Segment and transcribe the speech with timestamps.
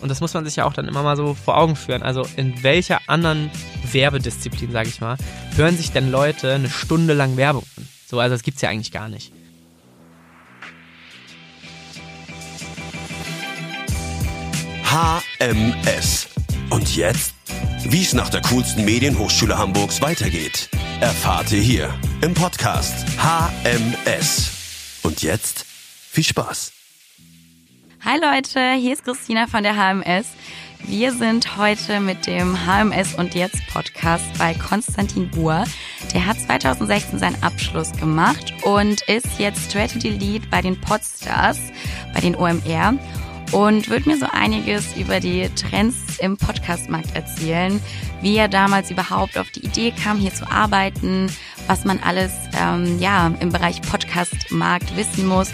[0.00, 2.02] Und das muss man sich ja auch dann immer mal so vor Augen führen.
[2.02, 3.50] Also in welcher anderen
[3.90, 5.16] Werbedisziplin, sage ich mal,
[5.56, 7.88] hören sich denn Leute eine Stunde lang Werbung an?
[8.06, 9.32] So, also das gibt's ja eigentlich gar nicht.
[14.84, 16.28] HMS.
[16.70, 17.34] Und jetzt?
[17.84, 20.68] Wie es nach der coolsten Medienhochschule Hamburgs weitergeht,
[21.00, 24.50] erfahrt ihr hier im Podcast HMS.
[25.02, 25.66] Und jetzt
[26.10, 26.73] viel Spaß.
[28.06, 30.26] Hi Leute, hier ist Christina von der HMS.
[30.80, 35.64] Wir sind heute mit dem HMS und Jetzt Podcast bei Konstantin Buhr.
[36.12, 41.58] Der hat 2016 seinen Abschluss gemacht und ist jetzt Strategy Lead bei den Podstars,
[42.12, 42.92] bei den OMR
[43.52, 47.80] und wird mir so einiges über die Trends im Podcastmarkt erzählen,
[48.20, 51.32] wie er damals überhaupt auf die Idee kam, hier zu arbeiten,
[51.68, 55.52] was man alles ähm, ja im Bereich Podcastmarkt wissen muss.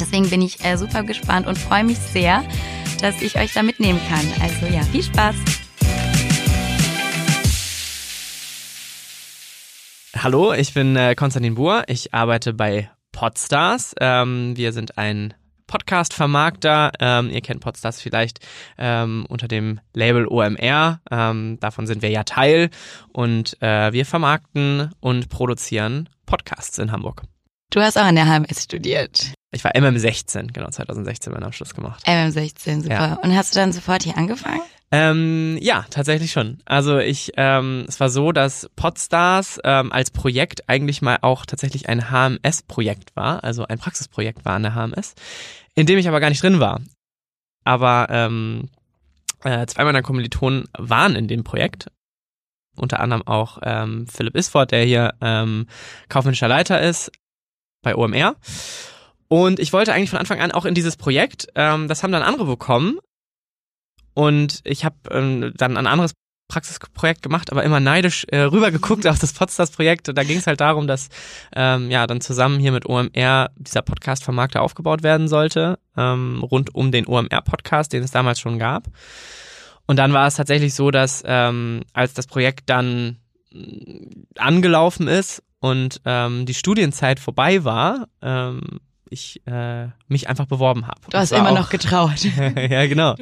[0.00, 2.44] Deswegen bin ich äh, super gespannt und freue mich sehr,
[3.00, 4.26] dass ich euch da mitnehmen kann.
[4.40, 5.36] Also ja, viel Spaß!
[10.16, 11.84] Hallo, ich bin äh, Konstantin Buhr.
[11.86, 13.94] Ich arbeite bei Podstars.
[14.00, 15.34] Ähm, wir sind ein
[15.66, 16.92] Podcast-Vermarkter.
[16.98, 18.38] Ähm, ihr kennt Podstars vielleicht
[18.78, 21.00] ähm, unter dem Label OMR.
[21.10, 22.70] Ähm, davon sind wir ja Teil.
[23.12, 27.22] Und äh, wir vermarkten und produzieren Podcasts in Hamburg.
[27.70, 29.32] Du hast auch an der HMS studiert.
[29.50, 32.06] Ich war MM16, genau, 2016 meinen Abschluss gemacht.
[32.06, 32.94] MM16, super.
[32.94, 33.14] Ja.
[33.22, 34.60] Und hast du dann sofort hier angefangen?
[34.90, 36.58] Ähm, ja, tatsächlich schon.
[36.64, 41.88] Also ich, ähm, es war so, dass Podstars ähm, als Projekt eigentlich mal auch tatsächlich
[41.88, 45.14] ein HMS-Projekt war, also ein Praxisprojekt war an der HMS,
[45.74, 46.80] in dem ich aber gar nicht drin war.
[47.64, 48.68] Aber ähm,
[49.42, 51.90] äh, zwei meiner Kommilitonen waren in dem Projekt.
[52.76, 55.66] Unter anderem auch ähm, Philipp Isford, der hier ähm,
[56.08, 57.10] kaufmännischer Leiter ist
[57.84, 58.36] bei OMR.
[59.28, 61.48] Und ich wollte eigentlich von Anfang an auch in dieses Projekt.
[61.54, 62.98] Ähm, das haben dann andere bekommen.
[64.14, 66.12] Und ich habe ähm, dann ein anderes
[66.48, 70.16] Praxisprojekt gemacht, aber immer neidisch äh, rübergeguckt auf das Podstars-Projekt.
[70.16, 71.08] Da ging es halt darum, dass
[71.56, 76.92] ähm, ja dann zusammen hier mit OMR dieser Podcast-Vermarkter aufgebaut werden sollte, ähm, rund um
[76.92, 78.84] den OMR-Podcast, den es damals schon gab.
[79.86, 83.18] Und dann war es tatsächlich so, dass ähm, als das Projekt dann
[84.36, 91.00] angelaufen ist und ähm, die Studienzeit vorbei war, ähm, ich äh, mich einfach beworben habe.
[91.08, 92.22] Du hast immer auch, noch getraut.
[92.36, 93.14] ja, genau.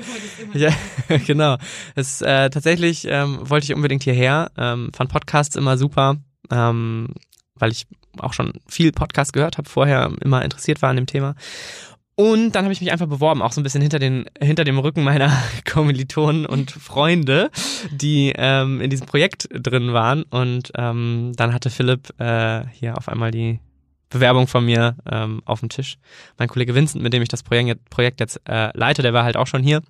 [0.53, 0.71] Ja,
[1.27, 1.57] genau.
[1.95, 6.17] Es, äh, tatsächlich ähm, wollte ich unbedingt hierher, ähm, fand Podcasts immer super,
[6.51, 7.11] ähm,
[7.55, 7.87] weil ich
[8.19, 11.37] auch schon viel Podcast gehört habe, vorher immer interessiert war an dem Thema.
[12.15, 14.79] Und dann habe ich mich einfach beworben, auch so ein bisschen hinter, den, hinter dem
[14.79, 15.33] Rücken meiner
[15.71, 17.51] Kommilitonen und Freunde,
[17.91, 20.25] die ähm, in diesem Projekt drin waren.
[20.25, 23.61] Und ähm, dann hatte Philipp äh, hier auf einmal die
[24.11, 25.97] Bewerbung von mir ähm, auf dem Tisch.
[26.39, 29.47] Mein Kollege Vincent, mit dem ich das Projekt, jetzt äh, leite, der war halt auch
[29.47, 29.81] schon hier.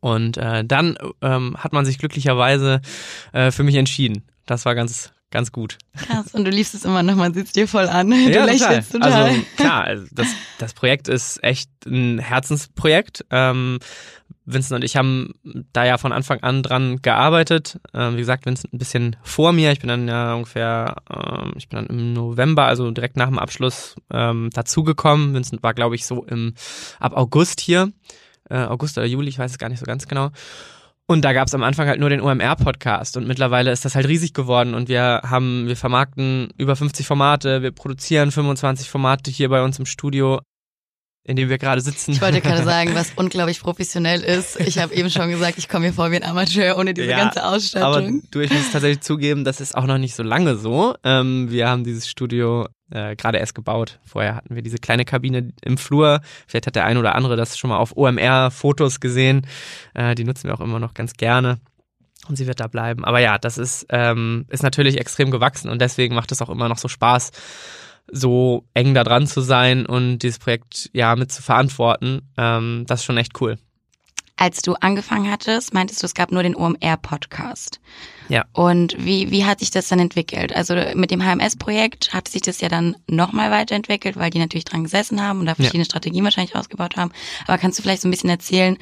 [0.00, 2.80] Und äh, dann ähm, hat man sich glücklicherweise
[3.32, 4.24] äh, für mich entschieden.
[4.46, 5.78] Das war ganz, ganz gut.
[5.96, 8.10] Krass, und du liebst es immer noch, man sieht es dir voll an.
[8.10, 9.10] Du ja, lächelst total.
[9.10, 9.24] total.
[9.24, 10.28] Also klar, also das,
[10.58, 13.24] das Projekt ist echt ein Herzensprojekt.
[13.30, 13.78] Ähm,
[14.46, 15.34] Vincent und ich haben
[15.72, 17.80] da ja von Anfang an dran gearbeitet.
[17.92, 19.72] Ähm, wie gesagt, Vincent ein bisschen vor mir.
[19.72, 23.40] Ich bin dann ja ungefähr, ähm, ich bin dann im November, also direkt nach dem
[23.40, 25.34] Abschluss ähm, dazugekommen.
[25.34, 26.54] Vincent war, glaube ich, so im
[27.00, 27.92] ab August hier.
[28.48, 30.30] Äh, August oder Juli, ich weiß es gar nicht so ganz genau.
[31.08, 34.08] Und da gab es am Anfang halt nur den OMR-Podcast und mittlerweile ist das halt
[34.08, 39.48] riesig geworden und wir haben, wir vermarkten über 50 Formate, wir produzieren 25 Formate hier
[39.48, 40.40] bei uns im Studio
[41.28, 42.12] in dem wir gerade sitzen.
[42.12, 44.60] Ich wollte gerade sagen, was unglaublich professionell ist.
[44.60, 47.18] Ich habe eben schon gesagt, ich komme hier vor wie ein Amateur ohne diese ja,
[47.18, 47.88] ganze Ausstattung.
[47.88, 50.94] Aber du, ich muss tatsächlich zugeben, das ist auch noch nicht so lange so.
[51.02, 53.98] Ähm, wir haben dieses Studio äh, gerade erst gebaut.
[54.04, 56.20] Vorher hatten wir diese kleine Kabine im Flur.
[56.46, 59.46] Vielleicht hat der ein oder andere das schon mal auf OMR-Fotos gesehen.
[59.94, 61.58] Äh, die nutzen wir auch immer noch ganz gerne.
[62.28, 63.04] Und sie wird da bleiben.
[63.04, 66.68] Aber ja, das ist, ähm, ist natürlich extrem gewachsen und deswegen macht es auch immer
[66.68, 67.30] noch so Spaß
[68.10, 73.00] so eng da dran zu sein und dieses Projekt ja mit zu verantworten, ähm, das
[73.00, 73.58] ist schon echt cool.
[74.38, 77.80] Als du angefangen hattest, meintest du, es gab nur den OMR-Podcast.
[78.28, 78.44] Ja.
[78.52, 80.54] Und wie, wie hat sich das dann entwickelt?
[80.54, 84.84] Also mit dem HMS-Projekt hat sich das ja dann nochmal weiterentwickelt, weil die natürlich dran
[84.84, 85.86] gesessen haben und da verschiedene ja.
[85.86, 87.12] Strategien wahrscheinlich ausgebaut haben.
[87.46, 88.76] Aber kannst du vielleicht so ein bisschen erzählen,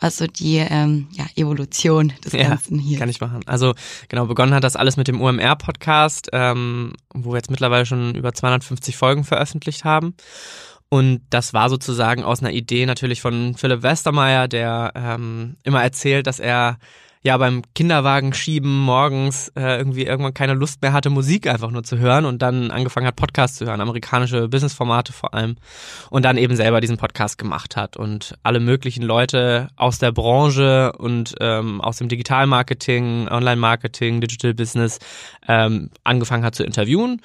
[0.00, 3.40] was so die ähm, ja, Evolution des ja, Ganzen hier kann ich machen.
[3.46, 3.74] Also
[4.08, 8.32] genau, begonnen hat das alles mit dem OMR-Podcast, ähm, wo wir jetzt mittlerweile schon über
[8.32, 10.14] 250 Folgen veröffentlicht haben.
[10.90, 16.26] Und das war sozusagen aus einer Idee natürlich von Philipp Westermeier, der ähm, immer erzählt,
[16.26, 16.78] dass er
[17.22, 21.82] ja beim Kinderwagen schieben morgens äh, irgendwie irgendwann keine Lust mehr hatte, Musik einfach nur
[21.82, 25.56] zu hören und dann angefangen hat, Podcasts zu hören, amerikanische Businessformate vor allem
[26.08, 30.92] und dann eben selber diesen Podcast gemacht hat und alle möglichen Leute aus der Branche
[30.96, 34.98] und ähm, aus dem Digitalmarketing, Online-Marketing, Digital Business
[35.46, 37.20] ähm, angefangen hat zu interviewen,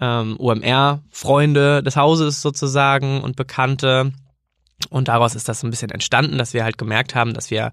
[0.00, 4.12] ähm, OMR-Freunde des Hauses sozusagen und Bekannte.
[4.88, 7.72] Und daraus ist das so ein bisschen entstanden, dass wir halt gemerkt haben, dass wir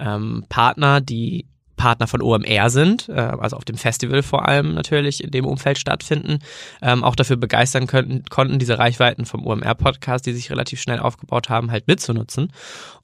[0.00, 1.46] ähm, Partner, die
[1.80, 5.78] Partner von OMR sind, äh, also auf dem Festival vor allem natürlich in dem Umfeld
[5.78, 6.40] stattfinden,
[6.82, 11.48] ähm, auch dafür begeistern könnten, konnten, diese Reichweiten vom OMR-Podcast, die sich relativ schnell aufgebaut
[11.48, 12.52] haben, halt mitzunutzen.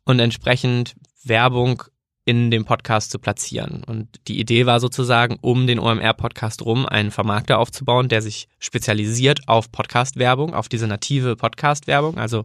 [0.05, 0.95] Und entsprechend
[1.25, 1.85] Werbung
[2.27, 3.85] in dem Podcast zu platzieren.
[3.87, 9.47] Und die Idee war sozusagen, um den OMR-Podcast rum einen Vermarkter aufzubauen, der sich spezialisiert
[9.47, 12.19] auf Podcast-Werbung, auf diese native Podcast-Werbung.
[12.19, 12.45] Also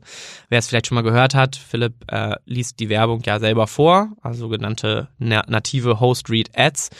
[0.49, 4.09] wer es vielleicht schon mal gehört hat, Philipp äh, liest die Werbung ja selber vor,
[4.21, 6.91] also sogenannte native Host-Read-Ads,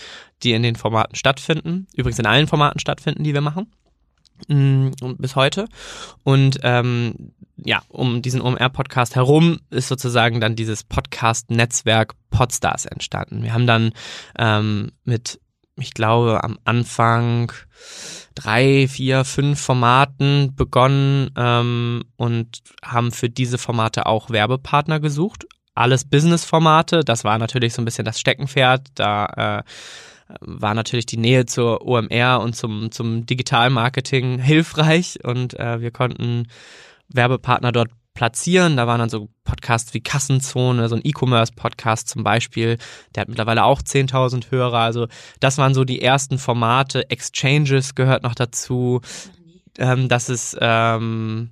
[0.42, 1.86] die in den Formaten stattfinden.
[1.96, 3.72] Übrigens in allen Formaten stattfinden, die wir machen.
[4.48, 5.68] Mm, bis heute.
[6.24, 7.34] Und ähm,
[7.64, 13.44] ja, um diesen OMR-Podcast herum ist sozusagen dann dieses Podcast-Netzwerk Podstars entstanden.
[13.44, 13.92] Wir haben dann
[14.38, 15.40] ähm, mit,
[15.78, 17.52] ich glaube, am Anfang
[18.36, 25.46] drei, vier, fünf Formaten begonnen ähm, und haben für diese Formate auch Werbepartner gesucht.
[25.74, 28.88] Alles Business-Formate, das war natürlich so ein bisschen das Steckenpferd.
[28.96, 29.64] Da äh,
[30.40, 36.48] war natürlich die Nähe zur OMR und zum, zum Digitalmarketing hilfreich und äh, wir konnten
[37.10, 38.78] Werbepartner dort platzieren.
[38.78, 42.78] Da waren dann so Podcasts wie Kassenzone, so ein E-Commerce-Podcast zum Beispiel.
[43.16, 44.80] Der hat mittlerweile auch 10.000 Hörer.
[44.80, 45.08] Also
[45.40, 47.10] das waren so die ersten Formate.
[47.10, 49.02] Exchanges gehört noch dazu.
[49.78, 51.52] Ähm, das ist ähm,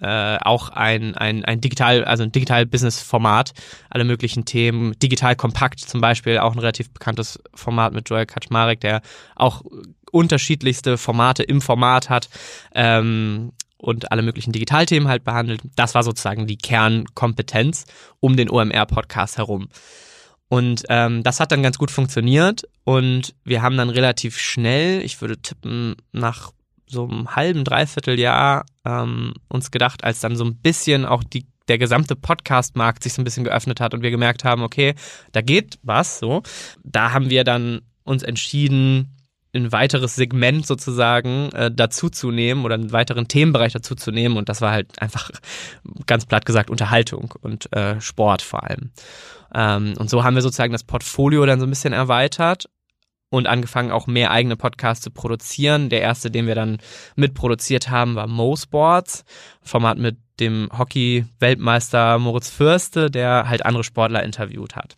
[0.00, 3.52] äh, auch ein, ein, ein digital, also ein Digital-Business-Format,
[3.88, 8.80] alle möglichen Themen, digital kompakt zum Beispiel, auch ein relativ bekanntes Format mit Joel Kaczmarek,
[8.80, 9.02] der
[9.36, 9.62] auch
[10.10, 12.28] unterschiedlichste Formate im Format hat.
[12.74, 15.62] Ähm, und alle möglichen Digitalthemen halt behandelt.
[15.74, 17.86] Das war sozusagen die Kernkompetenz
[18.20, 19.68] um den OMR-Podcast herum.
[20.48, 25.20] Und ähm, das hat dann ganz gut funktioniert und wir haben dann relativ schnell, ich
[25.20, 26.50] würde tippen, nach
[26.90, 31.46] so einem halben, dreiviertel Jahr ähm, uns gedacht, als dann so ein bisschen auch die,
[31.68, 34.94] der gesamte Podcast-Markt sich so ein bisschen geöffnet hat und wir gemerkt haben, okay,
[35.32, 36.42] da geht was so.
[36.82, 39.16] Da haben wir dann uns entschieden,
[39.52, 45.00] ein weiteres Segment sozusagen äh, dazuzunehmen oder einen weiteren Themenbereich dazuzunehmen und das war halt
[45.00, 45.30] einfach
[46.06, 48.90] ganz platt gesagt Unterhaltung und äh, Sport vor allem.
[49.52, 52.66] Ähm, und so haben wir sozusagen das Portfolio dann so ein bisschen erweitert
[53.30, 55.88] und angefangen auch mehr eigene Podcasts zu produzieren.
[55.88, 56.78] Der erste, den wir dann
[57.16, 59.24] mitproduziert haben, war Mo Sports,
[59.62, 64.96] Format mit dem Hockey-Weltmeister Moritz Fürste, der halt andere Sportler interviewt hat.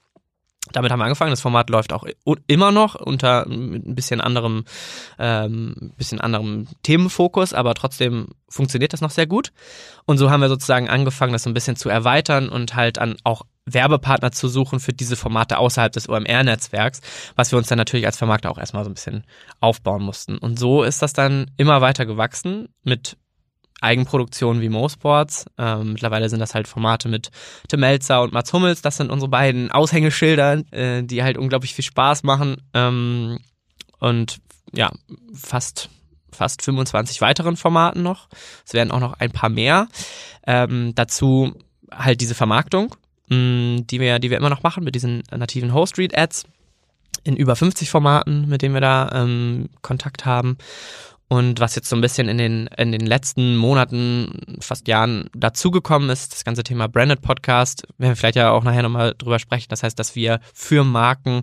[0.71, 1.33] Damit haben wir angefangen.
[1.33, 2.05] Das Format läuft auch
[2.47, 4.65] immer noch unter ein bisschen anderem,
[5.19, 9.53] ähm, bisschen anderem Themenfokus, aber trotzdem funktioniert das noch sehr gut.
[10.07, 13.17] Und so haben wir sozusagen angefangen, das so ein bisschen zu erweitern und halt an
[13.25, 17.01] auch Werbepartner zu suchen für diese Formate außerhalb des OMR-Netzwerks,
[17.37, 19.25] was wir uns dann natürlich als Vermarkter auch erstmal so ein bisschen
[19.61, 20.39] aufbauen mussten.
[20.39, 23.17] Und so ist das dann immer weiter gewachsen mit
[23.81, 25.47] Eigenproduktionen wie MoSports.
[25.59, 27.31] Ähm, mittlerweile sind das halt Formate mit
[27.69, 28.81] Tim Melzer und Mats Hummels.
[28.81, 32.57] Das sind unsere beiden Aushängeschilder, äh, die halt unglaublich viel Spaß machen.
[32.75, 33.39] Ähm,
[33.99, 34.39] und
[34.73, 34.91] ja,
[35.35, 35.91] fast
[36.35, 38.29] fast 25 weiteren Formaten noch.
[38.65, 39.89] Es werden auch noch ein paar mehr.
[40.47, 41.53] Ähm, dazu
[41.93, 42.95] halt diese Vermarktung,
[43.33, 46.45] mh, mm, die wir, die wir immer noch machen mit diesen nativen Host Read Ads
[47.25, 50.57] in über 50 Formaten, mit denen wir da ähm, Kontakt haben.
[51.29, 56.11] Und was jetzt so ein bisschen in den, in den letzten Monaten, fast Jahren dazugekommen
[56.11, 59.69] ist, das ganze Thema Branded Podcast, werden wir vielleicht ja auch nachher nochmal drüber sprechen.
[59.71, 61.41] Das heißt, dass wir für Marken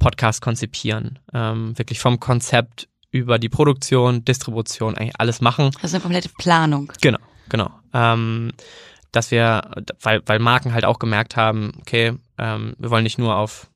[0.00, 1.20] Podcasts konzipieren.
[1.32, 5.70] Ähm, wirklich vom Konzept über die Produktion, Distribution, eigentlich alles machen.
[5.74, 6.92] Das ist eine komplette Planung.
[7.00, 7.70] Genau, genau.
[7.94, 8.52] Ähm,
[9.12, 9.70] dass wir,
[10.02, 13.68] weil, weil Marken halt auch gemerkt haben, okay, ähm, wir wollen nicht nur auf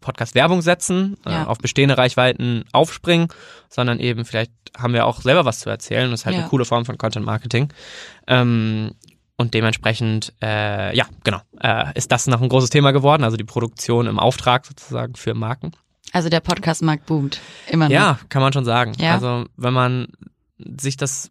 [0.00, 1.42] Podcast-Werbung setzen, äh, ja.
[1.42, 3.28] äh, auf bestehende Reichweiten aufspringen,
[3.68, 6.10] sondern eben vielleicht haben wir auch selber was zu erzählen.
[6.10, 6.42] Das ist halt ja.
[6.42, 7.72] eine coole Form von Content Marketing.
[8.26, 8.92] Ähm,
[9.36, 13.44] und dementsprechend, äh, ja, genau, äh, ist das noch ein großes Thema geworden, also die
[13.44, 15.72] Produktion im Auftrag sozusagen für Marken.
[16.12, 17.94] Also der Podcast-Markt boomt immer noch.
[17.94, 18.92] Ja, kann man schon sagen.
[18.98, 19.14] Ja.
[19.14, 20.08] Also wenn man
[20.58, 21.30] sich das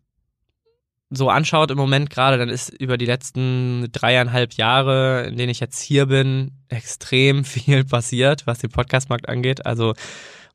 [1.10, 5.60] so anschaut im Moment gerade, dann ist über die letzten dreieinhalb Jahre, in denen ich
[5.60, 9.66] jetzt hier bin, extrem viel passiert, was den Podcastmarkt angeht.
[9.66, 9.94] Also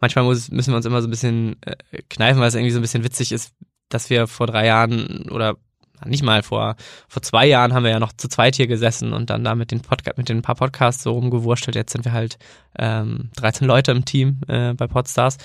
[0.01, 1.77] manchmal muss, müssen wir uns immer so ein bisschen äh,
[2.09, 3.53] kneifen, weil es irgendwie so ein bisschen witzig ist,
[3.89, 5.57] dass wir vor drei Jahren oder
[6.05, 6.77] nicht mal vor,
[7.09, 9.71] vor zwei Jahren haben wir ja noch zu zweit hier gesessen und dann da mit
[9.71, 11.77] den, Podca mit den paar Podcasts so rumgewurschtelt.
[11.77, 12.39] Jetzt sind wir halt
[12.79, 15.39] ähm, 13 Leute im Team äh, bei Podstars.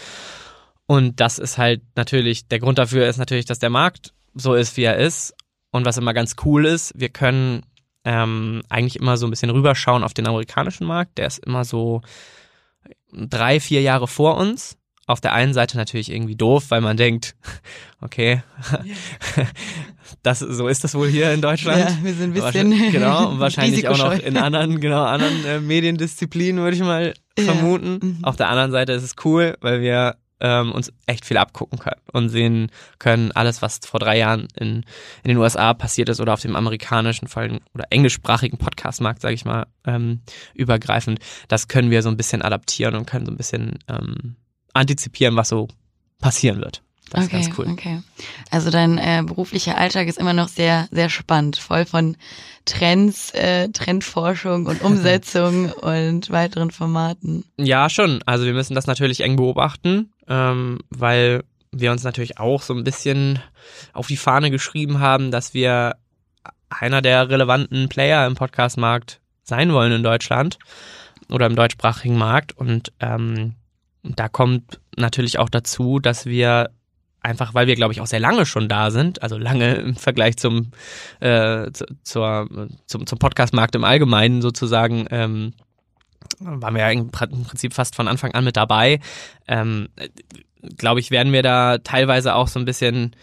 [0.86, 4.77] Und das ist halt natürlich, der Grund dafür ist natürlich, dass der Markt so ist,
[4.77, 5.33] wie er ist.
[5.71, 7.63] Und was immer ganz cool ist, wir können
[8.05, 11.17] ähm, eigentlich immer so ein bisschen rüberschauen auf den amerikanischen Markt.
[11.17, 12.01] Der ist immer so
[13.13, 17.36] drei, vier Jahre vor uns auf der einen Seite natürlich irgendwie doof, weil man denkt,
[18.01, 18.43] okay,
[20.24, 21.79] das, so ist das wohl hier in Deutschland.
[21.79, 25.59] Ja, wir sind ein bisschen genau und wahrscheinlich auch noch in anderen, genau anderen äh,
[25.59, 27.43] Mediendisziplinen würde ich mal ja.
[27.43, 28.00] vermuten.
[28.01, 28.24] Mhm.
[28.24, 32.01] Auf der anderen Seite ist es cool, weil wir ähm, uns echt viel abgucken können
[32.12, 34.84] und sehen können, alles, was vor drei Jahren in,
[35.24, 39.36] in den USA passiert ist oder auf dem amerikanischen, vor allem oder englischsprachigen Podcastmarkt, sage
[39.36, 40.22] ich mal, ähm,
[40.53, 44.36] übergreifend, das können wir so ein bisschen adaptieren und können so ein bisschen ähm,
[44.74, 45.67] antizipieren, was so
[46.19, 46.81] passieren wird.
[47.10, 47.67] Das okay, ist ganz cool.
[47.72, 48.01] Okay.
[48.51, 52.17] Also dein äh, beruflicher Alltag ist immer noch sehr, sehr spannend, voll von
[52.65, 57.46] Trends, äh, Trendforschung und Umsetzung und weiteren Formaten.
[57.58, 58.22] Ja, schon.
[58.25, 62.83] Also wir müssen das natürlich eng beobachten, ähm, weil wir uns natürlich auch so ein
[62.83, 63.39] bisschen
[63.93, 65.95] auf die Fahne geschrieben haben, dass wir
[66.69, 70.57] einer der relevanten Player im Podcast-Markt sein wollen in Deutschland
[71.29, 72.55] oder im deutschsprachigen Markt.
[72.55, 73.55] Und ähm,
[74.03, 76.69] da kommt natürlich auch dazu, dass wir
[77.21, 80.38] einfach, weil wir, glaube ich, auch sehr lange schon da sind, also lange im Vergleich
[80.38, 80.71] zum,
[81.19, 85.53] äh, zu, zur, zum, zum Podcastmarkt im Allgemeinen sozusagen, ähm,
[86.39, 89.00] waren wir ja im Prinzip fast von Anfang an mit dabei.
[89.48, 89.89] Ähm,
[90.77, 93.15] glaube ich, werden wir da teilweise auch so ein bisschen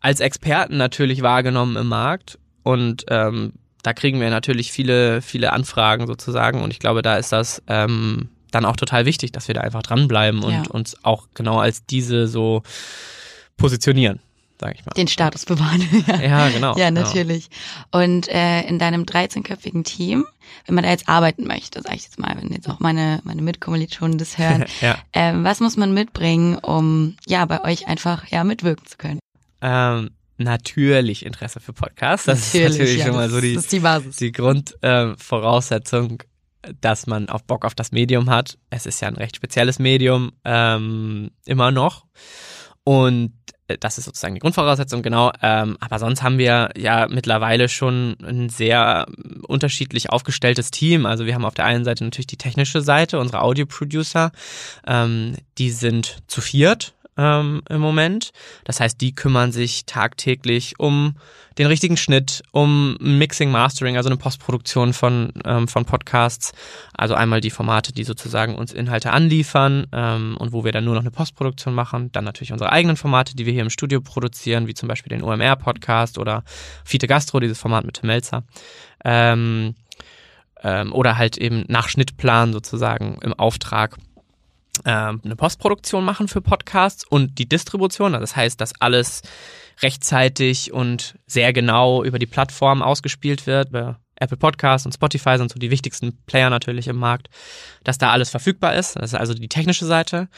[0.00, 6.06] als Experten natürlich wahrgenommen im Markt und ähm, da kriegen wir natürlich viele, viele Anfragen
[6.06, 9.60] sozusagen und ich glaube, da ist das ähm, dann auch total wichtig, dass wir da
[9.62, 10.62] einfach dranbleiben und ja.
[10.70, 12.62] uns auch genau als diese so
[13.56, 14.20] positionieren,
[14.60, 14.92] sage ich mal.
[14.92, 15.82] Den Status bewahren.
[16.22, 16.48] ja.
[16.48, 16.76] genau.
[16.76, 17.48] Ja, natürlich.
[17.92, 18.04] Genau.
[18.04, 20.24] Und äh, in deinem 13-köpfigen Team,
[20.66, 23.42] wenn man da jetzt arbeiten möchte, sage ich jetzt mal, wenn jetzt auch meine, meine
[23.42, 24.96] Mitkommilitonen das hören, ja.
[25.12, 29.20] äh, was muss man mitbringen, um ja bei euch einfach ja mitwirken zu können?
[29.60, 32.26] Ähm, natürlich Interesse für Podcasts.
[32.26, 36.22] Das natürlich, ist natürlich ja, schon mal so die, die, die Grundvoraussetzung.
[36.22, 36.24] Äh,
[36.80, 38.58] dass man auf Bock auf das Medium hat.
[38.68, 42.04] Es ist ja ein recht spezielles Medium, ähm, immer noch.
[42.84, 43.37] Und
[43.80, 45.32] das ist sozusagen die Grundvoraussetzung, genau.
[45.42, 49.06] Ähm, aber sonst haben wir ja mittlerweile schon ein sehr
[49.46, 51.06] unterschiedlich aufgestelltes Team.
[51.06, 54.32] Also wir haben auf der einen Seite natürlich die technische Seite, unsere Audio-Producer.
[54.86, 58.30] Ähm, die sind zu viert ähm, im Moment.
[58.64, 61.16] Das heißt, die kümmern sich tagtäglich um
[61.58, 66.52] den richtigen Schnitt, um Mixing, Mastering, also eine Postproduktion von, ähm, von Podcasts.
[66.96, 70.94] Also einmal die Formate, die sozusagen uns Inhalte anliefern ähm, und wo wir dann nur
[70.94, 72.12] noch eine Postproduktion machen.
[72.12, 75.24] Dann natürlich unsere eigenen Formate, die wir hier im Studio produzieren, wie zum Beispiel den
[75.24, 76.44] OMR-Podcast oder
[76.84, 78.44] Fiete Gastro, dieses Format mit Tim Melzer.
[79.04, 79.74] Ähm,
[80.62, 83.96] ähm, oder halt eben nach Schnittplan sozusagen im Auftrag
[84.84, 88.12] eine Postproduktion machen für Podcasts und die Distribution.
[88.12, 89.22] Das heißt, dass alles
[89.82, 93.70] rechtzeitig und sehr genau über die Plattform ausgespielt wird.
[93.72, 97.28] Bei Apple Podcasts und Spotify sind so die wichtigsten Player natürlich im Markt,
[97.84, 98.96] dass da alles verfügbar ist.
[98.96, 100.28] Das ist also die technische Seite.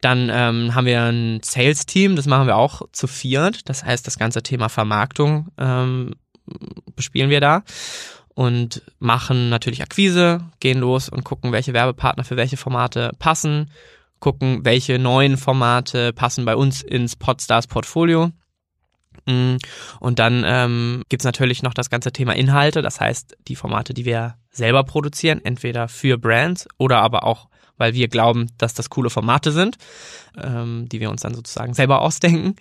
[0.00, 3.68] Dann ähm, haben wir ein Sales-Team, das machen wir auch zu viert.
[3.68, 6.14] Das heißt, das ganze Thema Vermarktung ähm,
[6.94, 7.62] bespielen wir da
[8.40, 13.70] und machen natürlich Akquise, gehen los und gucken, welche Werbepartner für welche Formate passen,
[14.18, 18.30] gucken, welche neuen Formate passen bei uns ins Podstars Portfolio.
[19.26, 19.56] Mm,
[19.98, 24.06] und dann ähm, gibt natürlich noch das ganze Thema Inhalte, das heißt die Formate, die
[24.06, 29.10] wir selber produzieren, entweder für Brands oder aber auch, weil wir glauben, dass das coole
[29.10, 29.76] Formate sind,
[30.42, 32.56] ähm, die wir uns dann sozusagen selber ausdenken.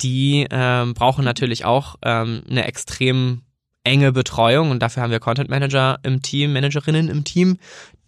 [0.00, 3.42] Die ähm, brauchen natürlich auch ähm, eine extrem
[3.84, 7.58] enge Betreuung und dafür haben wir Content Manager im Team, Managerinnen im Team,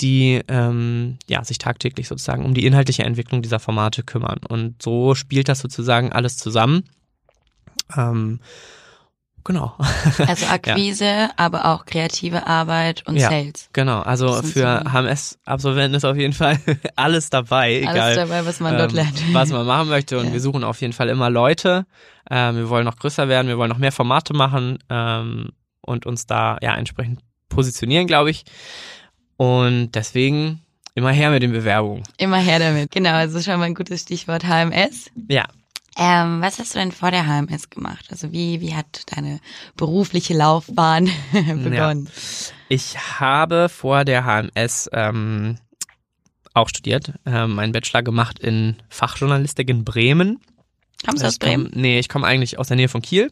[0.00, 4.40] die ähm, ja, sich tagtäglich sozusagen um die inhaltliche Entwicklung dieser Formate kümmern.
[4.49, 6.85] Und so spielt das sozusagen alles zusammen.
[7.95, 8.40] Ähm,
[9.45, 9.76] genau.
[10.26, 11.30] Also Akquise, ja.
[11.37, 13.68] aber auch kreative Arbeit und ja, Sales.
[13.75, 16.59] Genau, also für HMS-Absolventen ist auf jeden Fall
[16.97, 18.00] alles dabei, egal.
[18.00, 19.35] Alles dabei, was man ähm, dort lernt.
[19.35, 20.33] Was man machen möchte und ja.
[20.33, 21.87] wir suchen auf jeden Fall immer Leute.
[22.30, 24.78] Ähm, wir wollen noch größer werden, wir wollen noch mehr Formate machen.
[24.88, 25.50] Ähm,
[25.87, 28.45] und uns da ja entsprechend positionieren, glaube ich.
[29.37, 30.61] Und deswegen
[30.95, 32.02] immer her mit den Bewerbungen.
[32.19, 32.90] Immer her damit.
[32.90, 35.11] Genau, also schon mal ein gutes Stichwort HMS.
[35.28, 35.45] Ja.
[35.99, 38.07] Ähm, was hast du denn vor der HMS gemacht?
[38.11, 39.40] Also wie, wie hat deine
[39.76, 42.07] berufliche Laufbahn begonnen?
[42.07, 42.52] Ja.
[42.69, 45.57] Ich habe vor der HMS ähm,
[46.52, 50.38] auch studiert, äh, meinen Bachelor gemacht in Fachjournalistik in Bremen
[51.05, 51.71] Kommst du aus Ich komm, Bremen?
[51.75, 53.31] nee, ich komme eigentlich aus der Nähe von Kiel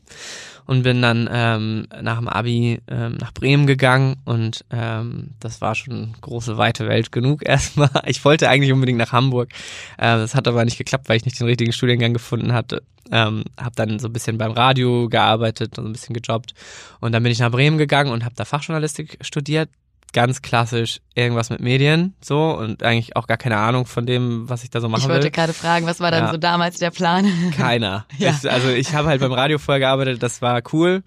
[0.66, 5.74] und bin dann ähm, nach dem Abi ähm, nach Bremen gegangen und ähm, das war
[5.74, 7.90] schon große, weite Welt genug erstmal.
[8.06, 9.50] Ich wollte eigentlich unbedingt nach Hamburg.
[9.98, 12.82] Äh, das hat aber nicht geklappt, weil ich nicht den richtigen Studiengang gefunden hatte.
[13.10, 16.54] Ähm, habe dann so ein bisschen beim Radio gearbeitet und so ein bisschen gejobbt
[17.00, 19.68] und dann bin ich nach Bremen gegangen und habe da Fachjournalistik studiert.
[20.14, 24.64] Ganz klassisch irgendwas mit Medien so und eigentlich auch gar keine Ahnung von dem, was
[24.64, 25.30] ich da so machen Ich wollte will.
[25.30, 26.30] gerade fragen, was war dann Ja.
[26.30, 27.26] so damals der Plan?
[27.56, 28.06] Keiner.
[28.16, 28.30] Ja.
[28.30, 31.02] Ich, also ich habe halt beim Radio vorher gearbeitet, das war cool.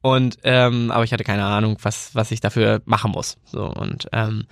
[0.00, 3.36] Und ähm, aber ich hatte keine Ahnung, was was ich dafür machen muss.
[3.44, 4.46] So und ähm,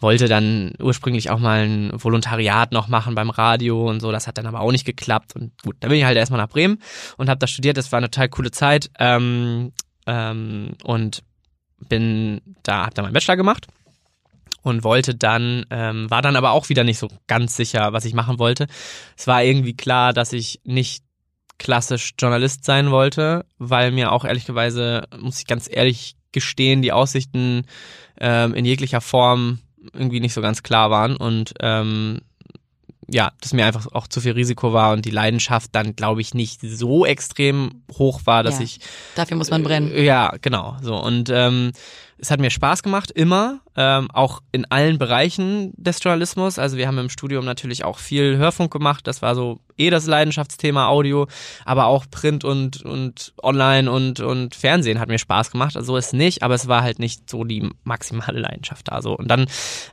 [0.00, 4.12] wollte dann ursprünglich auch mal ein Volontariat noch machen beim Radio und so.
[4.12, 5.34] Das hat dann aber auch nicht geklappt.
[5.36, 6.78] Und gut, dann bin ich halt erstmal nach Bremen
[7.16, 7.76] und habe da studiert.
[7.76, 8.90] Das war eine total coole Zeit.
[8.98, 9.72] Ähm,
[10.06, 11.22] ähm, und
[11.88, 13.66] bin da, habe da meinen Bachelor gemacht
[14.62, 18.14] und wollte dann, ähm, war dann aber auch wieder nicht so ganz sicher, was ich
[18.14, 18.66] machen wollte.
[19.16, 21.04] Es war irgendwie klar, dass ich nicht
[21.58, 27.66] klassisch Journalist sein wollte, weil mir auch ehrlicherweise, muss ich ganz ehrlich gestehen, die Aussichten
[28.18, 29.58] ähm, in jeglicher Form
[29.92, 32.20] irgendwie nicht so ganz klar waren und ähm,
[33.12, 36.34] ja, dass mir einfach auch zu viel Risiko war und die Leidenschaft dann, glaube ich,
[36.34, 38.64] nicht so extrem hoch war, dass Ja.
[38.64, 38.80] ich
[39.14, 39.92] Dafür muss man brennen.
[39.92, 40.76] äh, Ja, genau.
[40.82, 41.72] So und ähm,
[42.22, 46.56] es hat mir Spaß gemacht, immer, ähm, auch in allen Bereichen des Journalismus.
[46.56, 49.08] Also wir haben im Studium natürlich auch viel Hörfunk gemacht.
[49.08, 51.26] Das war so eh das Leidenschaftsthema Audio,
[51.64, 55.76] aber auch Print und und Online und und Fernsehen hat mir Spaß gemacht.
[55.76, 59.16] Also so ist nicht, aber es war halt nicht so die maximale Leidenschaft da so.
[59.16, 59.46] Und dann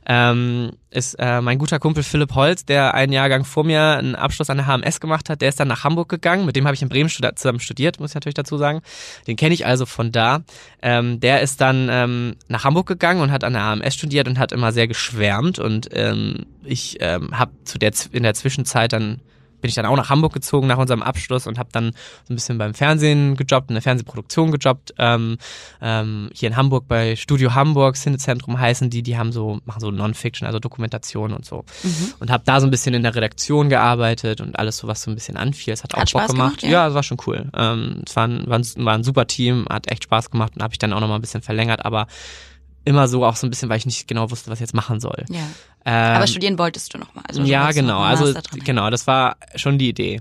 [0.06, 4.50] ähm, ist äh, mein guter Kumpel Philipp Holz, der einen Jahrgang vor mir einen Abschluss
[4.50, 6.46] an der HMS gemacht hat, der ist dann nach Hamburg gegangen.
[6.46, 8.82] Mit dem habe ich in Bremen studi- zusammen studiert, muss ich natürlich dazu sagen.
[9.26, 10.42] Den kenne ich also von da.
[10.82, 14.38] Ähm, der ist dann ähm, nach Hamburg gegangen und hat an der HMS studiert und
[14.38, 15.58] hat immer sehr geschwärmt.
[15.58, 19.20] Und ähm, ich ähm, habe zu der Z- in der Zwischenzeit dann
[19.60, 21.92] bin ich dann auch nach Hamburg gezogen nach unserem Abschluss und habe dann
[22.24, 24.94] so ein bisschen beim Fernsehen gejobbt, in der Fernsehproduktion gejobbt.
[24.98, 25.38] Ähm,
[25.80, 29.90] ähm, hier in Hamburg bei Studio Hamburg, Cinezentrum heißen die, die haben so, machen so
[29.90, 31.64] Non-Fiction, also Dokumentation und so.
[31.82, 32.14] Mhm.
[32.20, 35.10] Und habe da so ein bisschen in der Redaktion gearbeitet und alles so, was so
[35.10, 35.72] ein bisschen anfiel.
[35.72, 36.58] Es hat, Hat auch Bock Spaß gemacht.
[36.58, 36.70] gemacht, ja?
[36.70, 37.50] ja, es war schon cool.
[37.54, 40.62] Ähm, es war ein, war, ein, war ein super Team, hat echt Spaß gemacht und
[40.62, 42.06] habe ich dann auch noch mal ein bisschen verlängert, aber
[42.84, 45.00] immer so auch so ein bisschen, weil ich nicht genau wusste, was ich jetzt machen
[45.00, 45.24] soll.
[45.28, 45.40] Ja.
[45.84, 47.24] Ähm, Aber studieren wolltest du nochmal.
[47.26, 48.00] Also ja, genau.
[48.00, 48.34] Also
[48.64, 50.20] genau, das war schon die Idee.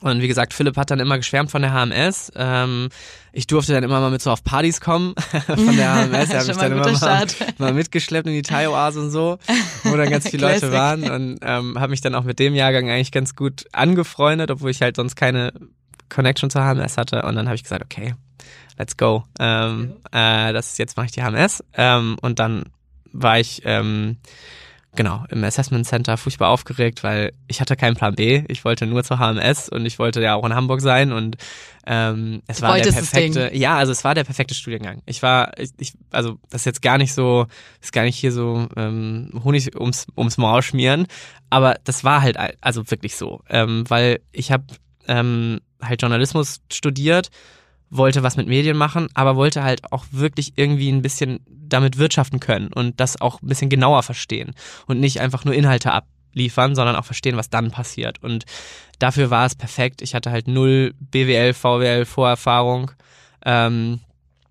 [0.00, 2.32] Und wie gesagt, Philipp hat dann immer geschwärmt von der HMS.
[2.36, 2.88] Ähm,
[3.32, 5.14] ich durfte dann immer mal mit so auf Partys kommen
[5.46, 6.30] von der HMS.
[6.30, 7.26] Er hat mich dann immer mal,
[7.58, 9.38] mal mitgeschleppt in die Thai-Oase und so,
[9.84, 12.88] wo dann ganz viele Leute waren und ähm, habe mich dann auch mit dem Jahrgang
[12.88, 15.52] eigentlich ganz gut angefreundet, obwohl ich halt sonst keine
[16.08, 17.22] Connection zur HMS hatte.
[17.22, 18.14] Und dann habe ich gesagt, okay,
[18.80, 19.24] let's go.
[19.38, 21.62] Ähm, äh, das ist, jetzt mache ich die HMS.
[21.74, 22.64] Ähm, und dann
[23.12, 24.16] war ich ähm,
[24.96, 28.42] genau im Assessment Center furchtbar aufgeregt, weil ich hatte keinen Plan B.
[28.48, 31.36] Ich wollte nur zur HMS und ich wollte ja auch in Hamburg sein und
[31.86, 33.56] ähm, es Du war der perfekte.
[33.56, 35.02] Ja, also es war der perfekte Studiengang.
[35.06, 37.46] Ich war, ich, ich also das ist jetzt gar nicht so,
[37.80, 41.06] ist gar nicht hier so ähm, Honig ums ums Maul schmieren,
[41.50, 44.64] aber das war halt al- also wirklich so, ähm, weil ich habe
[45.06, 47.30] ähm, halt Journalismus studiert
[47.90, 52.40] wollte was mit Medien machen, aber wollte halt auch wirklich irgendwie ein bisschen damit wirtschaften
[52.40, 54.54] können und das auch ein bisschen genauer verstehen
[54.86, 58.22] und nicht einfach nur Inhalte abliefern, sondern auch verstehen, was dann passiert.
[58.22, 58.44] Und
[58.98, 60.02] dafür war es perfekt.
[60.02, 62.92] Ich hatte halt null BWL, VWL Vorerfahrung.
[63.44, 64.00] Ähm,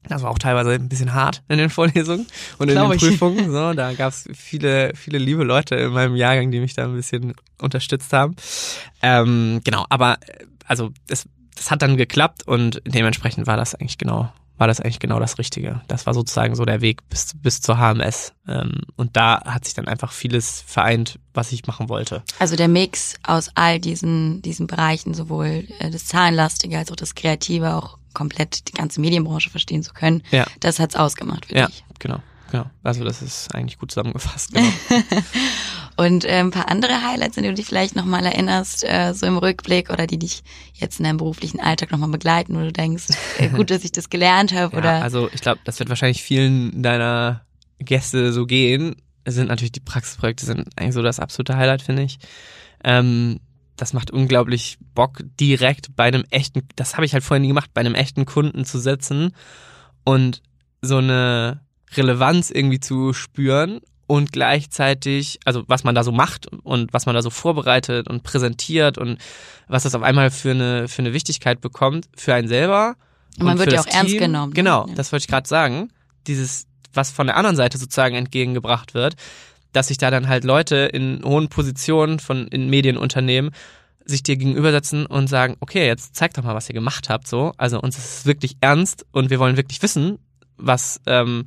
[0.08, 2.26] das war auch teilweise ein bisschen hart in den Vorlesungen
[2.58, 3.00] und in den ich.
[3.00, 3.52] Prüfungen.
[3.52, 6.96] So, da gab es viele, viele liebe Leute in meinem Jahrgang, die mich da ein
[6.96, 8.36] bisschen unterstützt haben.
[9.02, 11.28] Ähm, genau, aber äh, also das,
[11.60, 15.38] das hat dann geklappt und dementsprechend war das eigentlich genau, war das eigentlich genau das
[15.38, 15.82] Richtige.
[15.88, 18.34] Das war sozusagen so der Weg bis, bis zur HMS.
[18.98, 22.24] Und da hat sich dann einfach vieles vereint, was ich machen wollte.
[22.40, 27.16] Also der Mix aus all diesen, diesen Bereichen, sowohl äh, das Zahlenlastige als auch das
[27.16, 30.46] Kreative, auch komplett die ganze Medienbranche verstehen zu können, Ja.
[30.60, 31.84] das hat's ausgemacht für Ja, dich.
[32.00, 32.20] genau.
[32.52, 32.66] Genau.
[32.84, 34.54] Also das ist eigentlich gut zusammengefasst.
[34.54, 34.68] Genau.
[36.00, 39.26] Und äh, ein paar andere Highlights, an die du dich vielleicht nochmal erinnerst, äh, so
[39.26, 43.08] im Rückblick oder die dich jetzt in deinem beruflichen Alltag nochmal begleiten, wo du denkst,
[43.38, 46.24] äh, gut, dass ich das gelernt habe Ja, oder also ich glaube, das wird wahrscheinlich
[46.24, 47.42] vielen deiner
[47.80, 48.96] Gäste so gehen.
[49.26, 52.18] Es sind natürlich die Praxisprojekte sind eigentlich so das absolute Highlight, finde ich.
[52.84, 53.42] Ähm,
[53.76, 57.72] das macht unglaublich Bock, direkt bei einem echten, das habe ich halt vorher nie gemacht,
[57.74, 59.34] bei einem echten Kunden zu sitzen
[60.06, 60.42] und
[60.82, 61.62] so eine
[61.96, 67.16] Relevanz irgendwie zu spüren und gleichzeitig, also was man da so macht und was man
[67.16, 69.18] da so vorbereitet und präsentiert und
[69.68, 72.96] was das auf einmal für eine, für eine Wichtigkeit bekommt, für einen selber.
[73.38, 74.20] Und man und wird ja auch ernst Team.
[74.20, 74.56] genommen, ne?
[74.56, 74.96] Genau, Ja.
[74.96, 75.90] das wollte ich gerade sagen.
[76.28, 79.16] Dieses, was von der anderen Seite sozusagen entgegengebracht wird,
[79.74, 83.52] dass sich da dann halt Leute in hohen Positionen von in Medienunternehmen
[84.06, 87.54] sich dir gegenübersetzen und sagen, okay, jetzt zeig doch mal, was ihr gemacht habt, so.
[87.58, 90.18] Also uns ist es wirklich ernst und wir wollen wirklich wissen,
[90.60, 91.46] was, ähm,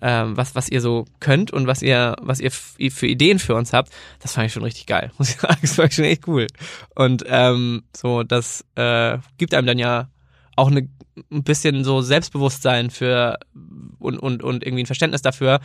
[0.00, 3.72] ähm, was, was ihr so könnt und was ihr, was ihr für Ideen für uns
[3.72, 3.90] habt,
[4.20, 5.58] das fand ich schon richtig geil, muss ich sagen.
[5.62, 6.46] Das fand ich schon echt cool.
[6.94, 10.08] Und ähm, so, das äh, gibt einem dann ja
[10.56, 10.88] auch eine,
[11.32, 13.38] ein bisschen so Selbstbewusstsein für
[13.98, 15.60] und, und, und irgendwie ein Verständnis dafür,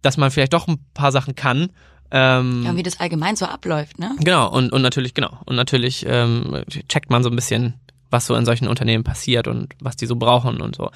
[0.00, 1.70] dass man vielleicht doch ein paar Sachen kann.
[2.10, 4.16] Ähm, ja, wie das allgemein so abläuft, ne?
[4.20, 5.38] Genau, und, und natürlich, genau.
[5.46, 7.74] Und natürlich ähm, checkt man so ein bisschen,
[8.10, 10.90] was so in solchen Unternehmen passiert und was die so brauchen und so.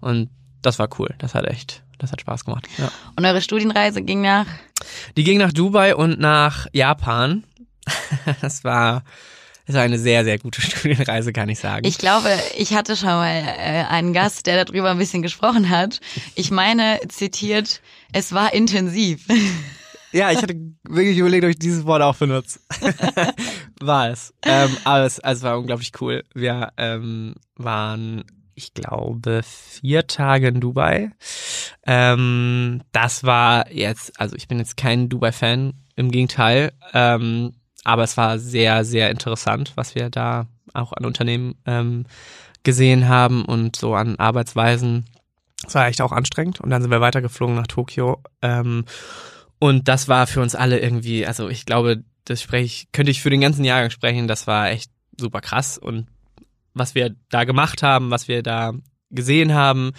[0.00, 0.30] Und
[0.62, 1.14] das war cool.
[1.18, 2.66] Das hat echt, das hat Spaß gemacht.
[2.78, 2.90] Ja.
[3.16, 4.46] Und eure Studienreise ging nach?
[5.16, 7.44] Die ging nach Dubai und nach Japan.
[8.40, 9.02] das war
[9.70, 11.86] das war eine sehr, sehr gute Studienreise, kann ich sagen.
[11.86, 16.00] Ich glaube, ich hatte schon mal äh, einen Gast, der darüber ein bisschen gesprochen hat.
[16.34, 17.80] Ich meine, zitiert,
[18.12, 19.26] es war intensiv.
[20.12, 20.56] Ja, ich hatte
[20.88, 22.58] wirklich überlegt, ob ich dieses Wort auch benutze.
[23.80, 24.34] war es.
[24.42, 26.24] Ähm, aber es, also es war unglaublich cool.
[26.34, 31.10] Wir ähm, waren, ich glaube, vier Tage in Dubai.
[31.86, 36.72] Ähm, das war jetzt, also ich bin jetzt kein Dubai-Fan, im Gegenteil.
[36.92, 37.52] Ähm,
[37.84, 42.06] aber es war sehr, sehr interessant, was wir da auch an Unternehmen ähm,
[42.62, 45.04] gesehen haben und so an Arbeitsweisen.
[45.66, 46.60] Es war echt auch anstrengend.
[46.60, 48.22] Und dann sind wir weitergeflogen nach Tokio.
[48.42, 48.84] Ähm,
[49.58, 53.22] und das war für uns alle irgendwie, also ich glaube, das spreche ich, könnte ich
[53.22, 55.76] für den ganzen Jahrgang sprechen, das war echt super krass.
[55.76, 56.06] Und
[56.74, 58.72] was wir da gemacht haben, was wir da
[59.10, 59.92] gesehen haben,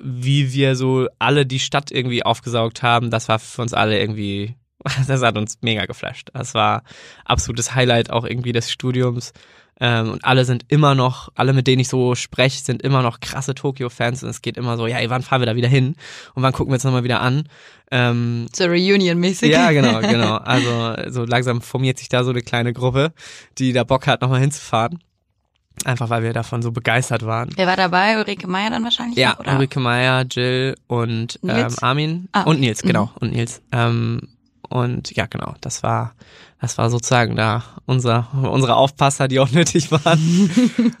[0.00, 4.56] wie wir so alle die Stadt irgendwie aufgesaugt haben, das war für uns alle irgendwie
[5.06, 6.30] Das hat uns mega geflasht.
[6.32, 6.82] Das war
[7.24, 9.32] absolutes Highlight auch irgendwie des Studiums.
[9.80, 13.20] Ähm, und alle sind immer noch, alle mit denen ich so spreche, sind immer noch
[13.20, 15.94] krasse Tokio-Fans und es geht immer so, ja, wann fahren wir da wieder hin
[16.34, 17.48] und wann gucken wir uns nochmal wieder an.
[17.92, 19.52] Ähm, so Reunion-mäßig.
[19.52, 20.34] Ja, genau, genau.
[20.34, 23.12] Also so langsam formiert sich da so eine kleine Gruppe,
[23.58, 24.98] die da Bock hat, nochmal hinzufahren.
[25.84, 27.50] Einfach weil wir davon so begeistert waren.
[27.54, 28.18] Wer war dabei?
[28.18, 29.18] Ulrike Meier dann wahrscheinlich?
[29.18, 29.54] Ja, noch, oder?
[29.54, 33.06] Ulrike Meier, Jill und ähm, Armin ah, und Nils, genau.
[33.06, 33.10] Mhm.
[33.20, 33.62] Und Nils.
[33.72, 34.20] Ähm,
[34.68, 36.14] und ja, genau, das war,
[36.60, 40.50] das war sozusagen da unser, unsere Aufpasser, die auch nötig waren.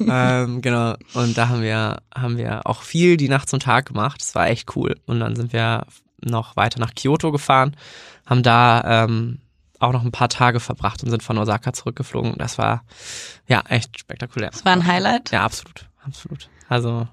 [0.00, 0.94] ähm, genau.
[1.14, 4.20] Und da haben wir, haben wir auch viel die Nacht zum Tag gemacht.
[4.20, 4.96] Das war echt cool.
[5.06, 5.84] Und dann sind wir
[6.20, 7.76] noch weiter nach Kyoto gefahren,
[8.26, 9.38] haben da ähm,
[9.78, 12.34] auch noch ein paar Tage verbracht und sind von Osaka zurückgeflogen.
[12.38, 12.84] Das war
[13.46, 14.50] ja echt spektakulär.
[14.50, 15.30] Das war ein Highlight?
[15.30, 16.48] Ja, absolut, absolut.
[16.68, 17.06] Also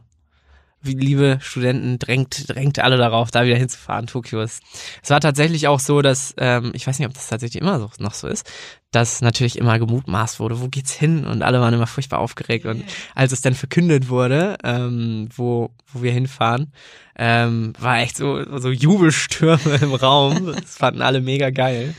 [0.85, 4.07] wie liebe Studenten drängt, drängt alle darauf, da wieder hinzufahren.
[4.07, 4.61] Tokio ist.
[5.01, 7.89] Es war tatsächlich auch so, dass, ähm, ich weiß nicht, ob das tatsächlich immer so,
[7.99, 8.49] noch so ist,
[8.91, 11.25] dass natürlich immer gemutmaßt wurde, wo geht's hin?
[11.25, 12.65] Und alle waren immer furchtbar aufgeregt.
[12.65, 16.71] Und als es dann verkündet wurde, ähm, wo, wo wir hinfahren,
[17.17, 20.53] ähm, war echt so, so Jubelstürme im Raum.
[20.53, 21.95] Das fanden alle mega geil.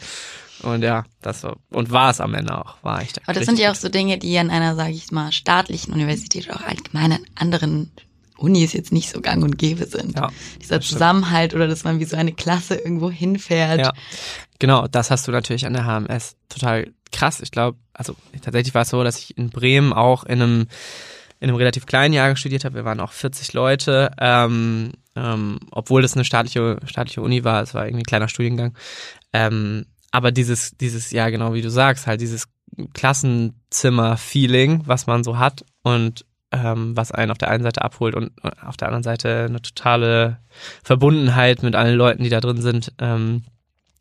[0.67, 3.23] Und ja, das war, und war es am Ende auch, war echt.
[3.23, 6.49] Aber das sind ja auch so Dinge, die an einer, sage ich mal, staatlichen Universität
[6.49, 7.93] oder auch allgemein an anderen
[8.37, 10.17] Unis jetzt nicht so gang und gäbe sind.
[10.17, 10.29] Ja,
[10.61, 13.79] Dieser Zusammenhalt oder dass man wie so eine Klasse irgendwo hinfährt.
[13.79, 13.93] Ja,
[14.59, 17.41] genau, das hast du natürlich an der HMS total krass.
[17.41, 20.67] Ich glaube, also tatsächlich war es so, dass ich in Bremen auch in einem
[21.39, 22.77] in einem relativ kleinen Jahrgang studiert habe.
[22.77, 27.63] Wir waren auch 40 Leute, ähm, ähm, obwohl das eine staatliche staatliche Uni war.
[27.63, 28.75] Es war irgendwie ein kleiner Studiengang.
[29.33, 32.49] Ähm, aber dieses dieses ja genau wie du sagst halt dieses
[32.93, 38.33] Klassenzimmer-Feeling, was man so hat und ähm, was einen auf der einen Seite abholt und
[38.43, 40.41] äh, auf der anderen Seite eine totale
[40.83, 43.45] Verbundenheit mit allen Leuten, die da drin sind, ähm,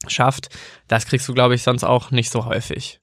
[0.08, 0.50] schafft.
[0.88, 3.00] Das kriegst du, glaube ich, sonst auch nicht so häufig.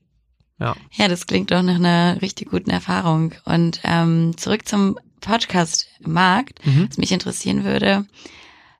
[0.59, 0.77] Ja.
[0.92, 3.35] ja, das klingt doch nach einer richtig guten Erfahrung.
[3.44, 6.88] Und ähm, zurück zum Podcast-Markt, mhm.
[6.88, 8.07] was mich interessieren würde,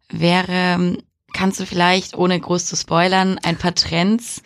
[0.09, 0.99] wäre,
[1.33, 4.43] kannst du vielleicht, ohne groß zu spoilern, ein paar Trends,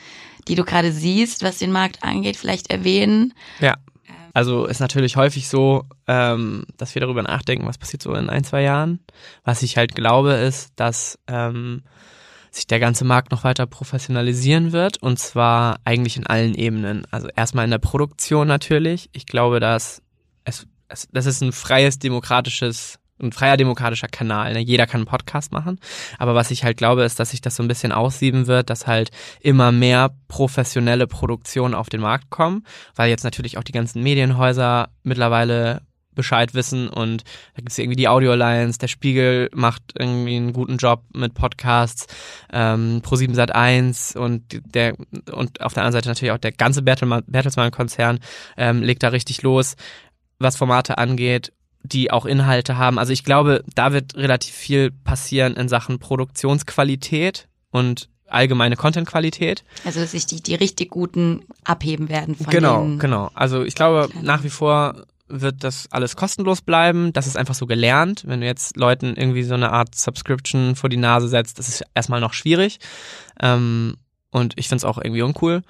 [0.49, 3.35] die du gerade siehst, was den Markt angeht, vielleicht erwähnen?
[3.61, 3.75] Ja.
[4.33, 8.45] Also ist natürlich häufig so, ähm, dass wir darüber nachdenken, was passiert so in ein,
[8.45, 9.01] zwei Jahren.
[9.45, 11.83] Was ich halt glaube, ist, dass ähm,
[12.51, 17.07] sich der ganze Markt noch weiter professionalisieren wird und zwar eigentlich in allen Ebenen.
[17.11, 19.09] Also erstmal in der Produktion natürlich.
[19.13, 20.03] Ich glaube, dass
[20.45, 24.53] es, es das ist ein freies demokratisches ein freier demokratischer Kanal.
[24.53, 24.61] Ne?
[24.61, 25.79] Jeder kann einen Podcast machen.
[26.19, 28.87] Aber was ich halt glaube, ist, dass sich das so ein bisschen aussieben wird, dass
[28.87, 34.03] halt immer mehr professionelle Produktionen auf den Markt kommen, weil jetzt natürlich auch die ganzen
[34.03, 35.83] Medienhäuser mittlerweile
[36.17, 37.23] Bescheid wissen und
[37.55, 42.07] da gibt's irgendwie die Audio Alliance, der Spiegel macht irgendwie einen guten Job mit Podcasts,
[42.53, 44.97] ähm, Pro7 Sat 1 und der
[45.31, 48.19] und auf der anderen Seite natürlich auch der ganze Bertelsmann-Konzern
[48.57, 49.77] ähm, legt da richtig los,
[50.39, 51.53] was Formate angeht
[51.93, 52.99] die auch Inhalte haben.
[52.99, 59.65] Also ich glaube, da wird relativ viel passieren in Sachen Produktionsqualität und allgemeine Content-Qualität.
[59.85, 63.31] Also dass sich die, die richtig guten abheben werden von Genau, den genau.
[63.35, 64.27] Also ich glaube, Kleinen.
[64.27, 67.13] nach wie vor wird das alles kostenlos bleiben.
[67.13, 68.25] Das ist einfach so gelernt.
[68.27, 71.85] Wenn du jetzt Leuten irgendwie so eine Art Subscription vor die Nase setzt, das ist
[71.95, 72.79] erstmal noch schwierig.
[73.41, 73.97] Ähm,
[74.31, 75.63] und ich finde es auch irgendwie uncool.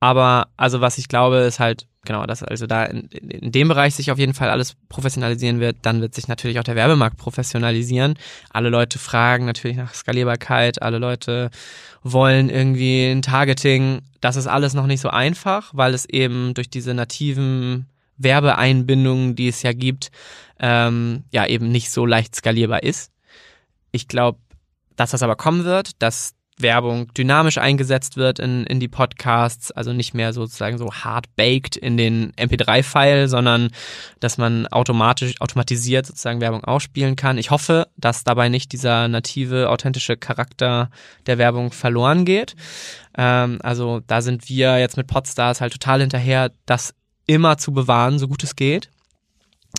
[0.00, 3.94] Aber also was ich glaube, ist halt, genau, dass also da in, in dem Bereich
[3.94, 8.14] sich auf jeden Fall alles professionalisieren wird, dann wird sich natürlich auch der Werbemarkt professionalisieren.
[8.50, 11.50] Alle Leute fragen natürlich nach Skalierbarkeit, alle Leute
[12.02, 14.00] wollen irgendwie ein Targeting.
[14.20, 17.86] Das ist alles noch nicht so einfach, weil es eben durch diese nativen
[18.16, 20.10] Werbeeinbindungen, die es ja gibt,
[20.58, 23.12] ähm, ja eben nicht so leicht skalierbar ist.
[23.92, 24.38] Ich glaube,
[24.96, 29.92] dass das aber kommen wird, dass Werbung dynamisch eingesetzt wird in, in die Podcasts, also
[29.92, 33.70] nicht mehr sozusagen so hard baked in den MP3-File, sondern
[34.20, 37.38] dass man automatisch, automatisiert sozusagen Werbung ausspielen kann.
[37.38, 40.90] Ich hoffe, dass dabei nicht dieser native, authentische Charakter
[41.26, 42.54] der Werbung verloren geht.
[43.16, 46.94] Ähm, also da sind wir jetzt mit Podstars halt total hinterher, das
[47.26, 48.90] immer zu bewahren, so gut es geht.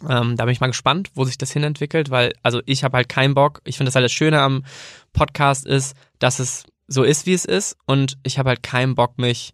[0.08, 3.10] Ähm, da bin ich mal gespannt, wo sich das hinentwickelt, weil also ich habe halt
[3.10, 3.62] keinen Bock.
[3.66, 4.64] Ich finde das halt das Schöne am
[5.14, 9.18] Podcast ist, dass es so ist, wie es ist und ich habe halt keinen Bock,
[9.18, 9.54] mich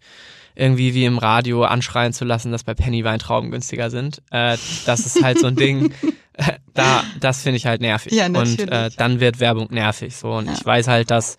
[0.56, 4.24] irgendwie wie im Radio anschreien zu lassen, dass bei Penny Weintrauben günstiger sind.
[4.32, 5.94] Äh, das ist halt so ein Ding,
[6.34, 8.12] äh, da, das finde ich halt nervig.
[8.14, 10.16] Ja, und äh, dann wird Werbung nervig.
[10.16, 10.54] So und Ja.
[10.54, 11.38] ich weiß halt, dass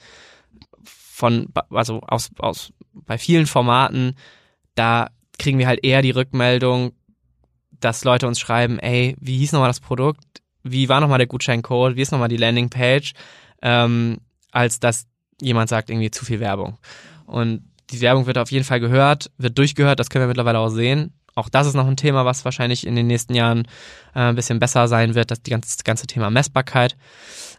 [0.85, 4.15] von, also aus, aus bei vielen Formaten,
[4.77, 5.09] da
[5.39, 6.93] kriegen wir halt eher die Rückmeldung,
[7.81, 10.25] dass Leute uns schreiben, ey, wie hieß nochmal das Produkt?
[10.63, 11.97] Wie war nochmal der Gutscheincode?
[11.97, 13.13] Wie ist nochmal die Landingpage?
[13.63, 14.19] Ähm,
[14.53, 15.07] als dass
[15.40, 16.79] jemand sagt, irgendwie zu viel Werbung.
[17.27, 20.68] Und die Werbung wird auf jeden Fall gehört, wird durchgehört, das können wir mittlerweile auch
[20.68, 21.12] sehen.
[21.35, 23.61] Auch das ist noch ein Thema, was wahrscheinlich in den nächsten Jahren
[24.14, 26.96] äh, ein bisschen besser sein wird, das, ganze, das ganze Thema Messbarkeit.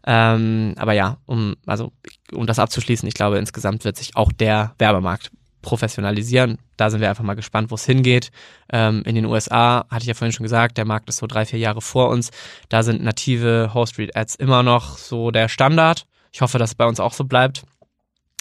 [0.05, 1.93] Ähm, aber ja, um, also,
[2.33, 6.57] um das abzuschließen, ich glaube, insgesamt wird sich auch der Werbemarkt professionalisieren.
[6.77, 8.31] Da sind wir einfach mal gespannt, wo es hingeht.
[8.71, 11.45] Ähm, in den USA, hatte ich ja vorhin schon gesagt, der Markt ist so drei,
[11.45, 12.31] vier Jahre vor uns.
[12.69, 16.05] Da sind native Host-Read-Ads immer noch so der Standard.
[16.31, 17.63] Ich hoffe, dass es bei uns auch so bleibt,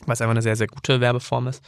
[0.07, 1.63] weil es einfach eine sehr, sehr gute Werbeform ist.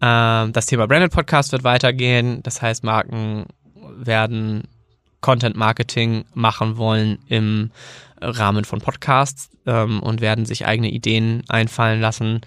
[0.00, 2.42] Ähm, das Thema Branded Podcast wird weitergehen.
[2.42, 4.68] Das heißt, Marken werden
[5.20, 7.70] Content Marketing machen wollen im
[8.20, 12.40] Rahmen von Podcasts ähm, und werden sich eigene Ideen einfallen lassen,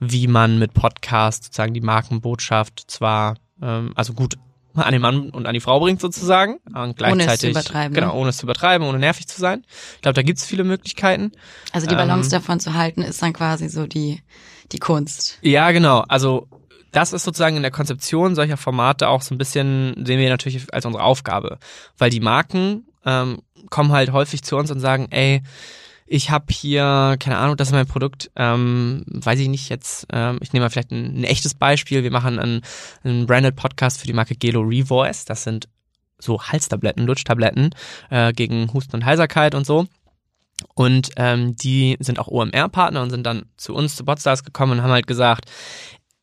[0.00, 4.36] wie man mit Podcast sozusagen die Markenbotschaft zwar ähm, also gut
[4.84, 8.00] an den Mann und an die Frau bringt sozusagen und gleichzeitig übertreiben, ne?
[8.00, 9.64] genau ohne es zu übertreiben ohne nervig zu sein.
[9.96, 11.32] Ich glaube, da gibt es viele Möglichkeiten.
[11.72, 14.20] Also die Balance Ähm, davon zu halten, ist dann quasi so die,
[14.72, 15.38] die Kunst.
[15.42, 16.04] Ja, genau.
[16.08, 16.48] Also
[16.92, 20.72] das ist sozusagen in der Konzeption solcher Formate auch so ein bisschen, sehen wir natürlich
[20.72, 21.58] als unsere Aufgabe.
[21.98, 23.38] Weil die Marken ähm,
[23.70, 25.42] kommen halt häufig zu uns und sagen, ey,
[26.12, 30.38] ich habe hier, keine Ahnung, das ist mein Produkt, ähm, weiß ich nicht jetzt, ähm,
[30.42, 32.02] ich nehme mal vielleicht ein, ein echtes Beispiel.
[32.02, 32.60] Wir machen einen,
[33.02, 35.24] einen Branded Podcast für die Marke Gelo Revoice.
[35.24, 35.70] Das sind
[36.18, 37.70] so Halstabletten, Lutschtabletten
[38.10, 39.86] äh, gegen Husten und Heiserkeit und so.
[40.74, 44.82] Und ähm, die sind auch OMR-Partner und sind dann zu uns, zu Podstars gekommen und
[44.82, 45.50] haben halt gesagt,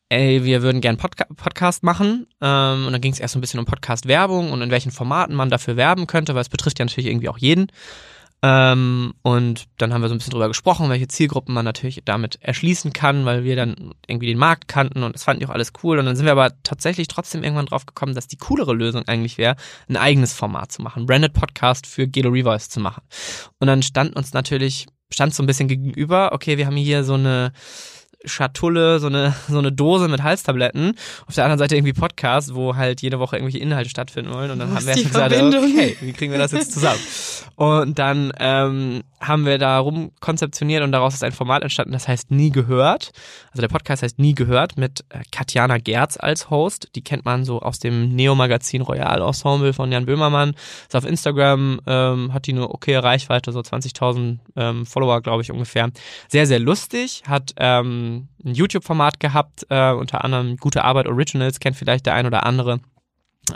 [0.08, 2.28] ey, wir würden gern Podca Podcast machen.
[2.40, 5.34] Ähm, und dann ging es erst so ein bisschen um Podcast-Werbung und in welchen Formaten
[5.34, 7.72] man dafür werben könnte, weil es betrifft ja natürlich irgendwie auch jeden.
[8.42, 12.38] Ähm, und dann haben wir so ein bisschen drüber gesprochen, welche Zielgruppen man natürlich damit
[12.40, 15.72] erschließen kann, weil wir dann irgendwie den Markt kannten und das fanden die auch alles
[15.82, 15.98] cool.
[15.98, 19.36] Und dann sind wir aber tatsächlich trotzdem irgendwann drauf gekommen, dass die coolere Lösung eigentlich
[19.36, 19.56] wäre,
[19.88, 23.02] ein eigenes Format zu machen, Branded Podcast für Gelo Revoice zu machen.
[23.58, 27.14] Und dann stand uns natürlich, stand so ein bisschen gegenüber, okay, wir haben hier so
[27.14, 27.52] eine
[28.24, 30.94] Schatulle, so eine, so eine Dose mit Halstabletten.
[31.26, 34.50] Auf der anderen Seite irgendwie Podcast, wo halt jede Woche irgendwelche Inhalte stattfinden wollen.
[34.50, 37.00] Und dann haben wir erst gesagt, okay, wie kriegen wir das jetzt zusammen?
[37.56, 42.30] Und dann ähm, haben wir da rumkonzeptioniert und daraus ist ein Format entstanden, das heißt
[42.30, 43.10] Nie gehört.
[43.50, 46.88] Also der Podcast heißt Nie gehört mit äh, Katjana Gerz als Host.
[46.94, 50.54] Die kennt man so aus dem Neo-Magazin Royal Ensemble von Jan Böhmermann.
[50.88, 55.50] Ist auf Instagram, ähm, hat die eine okay Reichweite, so 20.000 ähm, Follower, glaube ich,
[55.50, 55.90] ungefähr.
[56.28, 61.76] Sehr, sehr lustig, hat ähm, ein YouTube-Format gehabt, äh, unter anderem Gute Arbeit Originals, kennt
[61.76, 62.80] vielleicht der ein oder andere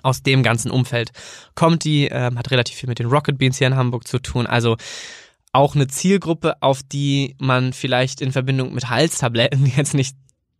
[0.02, 1.12] aus dem ganzen Umfeld
[1.54, 4.46] kommt die, ähm, hat relativ viel mit den Rocket Beans hier in Hamburg zu tun.
[4.46, 4.76] Also
[5.52, 10.16] auch eine Zielgruppe, auf die man vielleicht in Verbindung mit Halstabletten jetzt nicht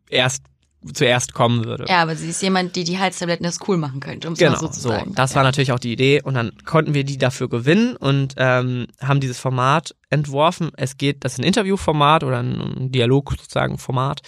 [0.09, 0.45] erst
[0.93, 1.87] zuerst kommen würde.
[1.89, 4.53] Ja, aber sie ist jemand, die die Halstabletten das cool machen könnte, um es Genau,
[4.53, 4.89] mal so zu so.
[4.91, 5.15] sagen.
[5.15, 5.37] Das ja.
[5.37, 9.21] war natürlich auch die Idee und dann konnten wir die dafür gewinnen und ähm, haben
[9.21, 10.71] dieses Format entworfen.
[10.77, 14.21] Es geht, das ist ein Interviewformat oder ein, Dialog sozusagen Format,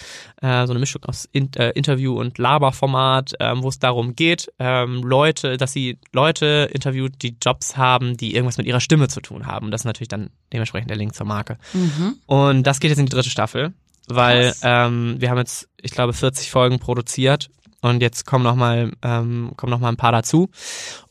[0.42, 4.52] äh, so eine Mischung aus In äh, Interview und Laberformat, ähm, wo es darum geht,
[4.58, 9.20] ähm, Leute, dass sie Leute interviewt, die Jobs haben, die irgendwas mit ihrer Stimme zu
[9.20, 9.66] tun haben.
[9.66, 11.58] Und das ist natürlich dann dementsprechend der Link zur Marke.
[11.72, 12.16] Mhm.
[12.26, 13.72] Und das geht jetzt in die dritte Staffel.
[14.06, 17.48] Weil ähm, wir haben jetzt, ich glaube, 40 Folgen produziert
[17.80, 20.48] und jetzt kommen noch mal ähm, kommen noch mal ein paar dazu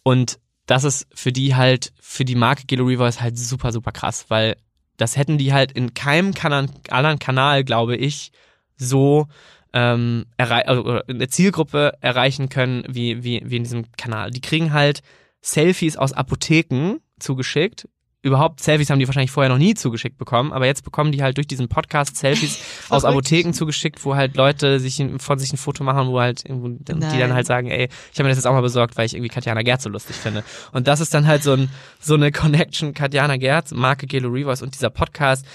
[0.04, 4.26] und das ist für die halt für die Marke Gelo Revoice halt super super krass,
[4.30, 4.56] weil
[4.98, 8.32] das hätten die halt in keinem Kanal, anderen Kanal, glaube ich,
[8.78, 9.28] so
[9.74, 14.32] ähm, also eine Zielgruppe erreichen können wie, wie, wie in diesem Kanal.
[14.32, 15.02] Die kriegen halt
[15.42, 17.88] Selfies aus Apotheken zugeschickt.
[18.26, 21.38] Überhaupt Selfies haben die wahrscheinlich vorher noch nie zugeschickt bekommen, aber jetzt bekommen die halt
[21.38, 22.60] durch diesen Podcast Selfies
[22.90, 23.06] aus.
[23.06, 27.34] Apotheken zugeschickt, wo halt Leute sich von sich ein Foto machen, wo halt die dann
[27.36, 29.62] halt sagen, ey, ich habe mir das jetzt auch mal besorgt, weil ich irgendwie Katjana
[29.62, 30.44] Gerz so lustig finde.
[30.72, 34.64] Und das ist dann halt so, ein, so eine Connection Katjana Gerz, Marke Gelo Revoice
[34.64, 35.46] und dieser Podcast.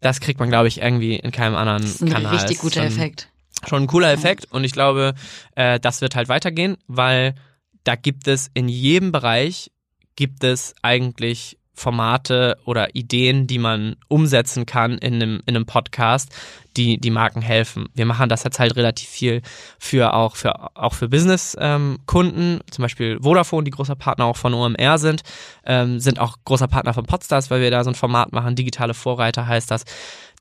[0.00, 2.34] Das kriegt man, glaube ich, irgendwie in keinem anderen Das ist ein Kanal.
[2.34, 3.28] richtig guter Effekt.
[3.68, 5.14] schon ein cooler Effekt und ich glaube,
[5.54, 7.36] äh, das wird halt weitergehen, weil
[7.84, 9.70] da gibt es in jedem Bereich
[10.16, 16.30] gibt es eigentlich Formate oder Ideen, die man umsetzen kann in einem, in einem Podcast,
[16.76, 17.88] die die Marken helfen.
[17.94, 19.42] Wir machen das jetzt halt relativ viel
[19.78, 24.98] für auch für auch für Business-Kunden, zum Beispiel Vodafone, die großer Partner auch von OMR
[24.98, 25.22] sind,
[25.64, 28.94] ähm, sind auch großer Partner von Podstars, weil wir da so ein Format machen, digitale
[28.94, 29.84] Vorreiter heißt das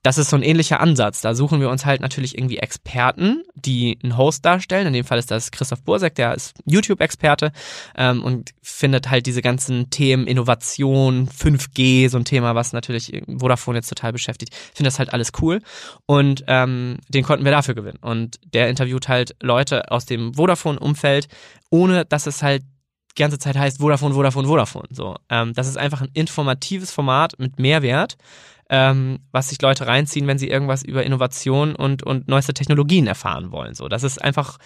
[0.07, 1.19] das ist so ein ähnlicher Ansatz.
[1.19, 4.87] Da suchen wir uns halt natürlich irgendwie Experten, die einen Host darstellen.
[4.87, 7.51] In dem Fall ist das Christoph Bursek, der ist YouTube-Experte
[7.97, 13.79] ähm, und findet halt diese ganzen Themen Innovation, 5G, so ein Thema, was natürlich Vodafone
[13.79, 14.53] jetzt total beschäftigt.
[14.53, 15.59] Ich finde das halt alles cool
[16.05, 17.99] und ähm, den konnten wir dafür gewinnen.
[17.99, 21.27] Und der interviewt halt Leute aus dem Vodafone-Umfeld,
[21.69, 22.63] ohne dass es halt
[23.17, 24.87] die ganze Zeit heißt Vodafone, Vodafone, Vodafone.
[24.91, 28.17] So, ähm, das ist einfach ein informatives Format mit Mehrwert,
[28.69, 33.51] ähm, was sich Leute reinziehen, wenn sie irgendwas über Innovation und, und neueste Technologien erfahren
[33.51, 33.73] wollen.
[33.73, 34.57] So, das ist einfach,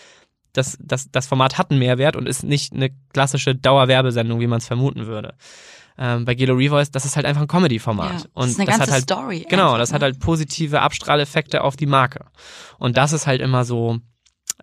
[0.53, 4.57] das, das, das Format hat einen Mehrwert und ist nicht eine klassische Dauerwerbesendung, wie man
[4.57, 5.35] es vermuten würde.
[5.97, 8.11] Ähm, bei Gelo Revoice, das ist halt einfach ein Comedy-Format.
[8.11, 9.45] Ja, das und ist eine das ganze hat halt, Story.
[9.47, 10.05] Genau, einfach, das hat ne?
[10.05, 12.25] halt positive Abstrahleffekte auf die Marke.
[12.79, 13.99] Und das ist halt immer so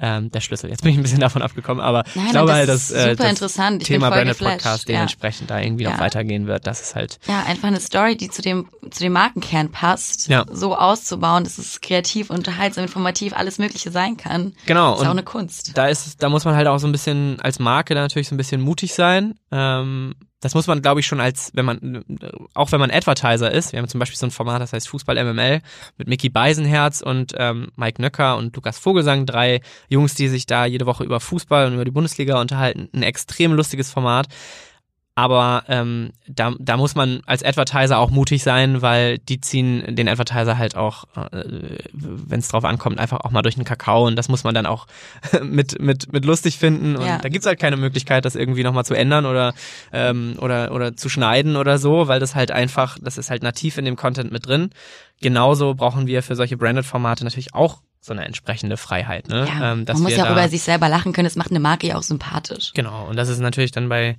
[0.01, 0.71] ähm, der Schlüssel.
[0.71, 3.01] Jetzt bin ich ein bisschen davon abgekommen, aber Nein, ich glaube das halt, dass äh,
[3.11, 3.85] super das interessant.
[3.85, 4.95] Thema Branded Podcast ja.
[4.95, 6.01] dementsprechend da irgendwie noch Ja.
[6.01, 6.67] weitergehen wird.
[6.67, 10.45] Das ist halt Ja, einfach eine Story, die zu dem, zu dem Markenkern passt, Ja.
[10.51, 14.53] so auszubauen, dass es kreativ, unterhaltsam, informativ, alles Mögliche sein kann.
[14.67, 14.95] genau.
[14.95, 15.77] ist auch und eine Kunst.
[15.77, 18.35] da ist, da muss man halt auch so ein bisschen als Marke da natürlich so
[18.35, 19.35] ein bisschen mutig sein.
[19.51, 22.05] Ähm, das muss man, glaube ich, schon als, wenn man,
[22.55, 23.73] auch wenn man Advertiser ist.
[23.73, 25.61] Wir haben zum Beispiel so ein Format, das heißt Fußball MML
[25.97, 30.65] mit Mickey Beisenherz und ähm, Mike Nöcker und Lukas Vogelsang, drei Jungs, die sich da
[30.65, 32.89] jede Woche über Fußball und über die Bundesliga unterhalten.
[32.95, 34.29] Ein extrem lustiges Format.
[35.19, 40.09] Aber ähm, da, da muss man als Advertiser auch mutig sein, weil die ziehen den
[40.09, 41.43] Advertiser halt auch, äh,
[41.93, 44.65] wenn es drauf ankommt, einfach auch mal durch den Kakao und das muss man dann
[44.65, 44.87] auch
[45.43, 46.95] mit, mit, mit lustig finden.
[46.95, 47.19] Und Ja.
[47.19, 49.55] da gibt's halt keine Möglichkeit, das irgendwie nochmal zu ändern oder,
[49.93, 53.77] ähm, oder, oder zu schneiden oder so, weil das halt einfach, das ist halt nativ
[53.77, 54.71] in dem Content mit drin.
[55.21, 59.29] Genauso brauchen wir für solche Branded-Formate natürlich auch so eine entsprechende Freiheit.
[59.29, 59.49] Ne?
[59.49, 61.27] Ja, ähm, man muss ja auch über sich selber lachen können.
[61.27, 62.71] Das macht eine Marke ja auch sympathisch.
[62.73, 64.17] Genau, und das ist natürlich dann bei,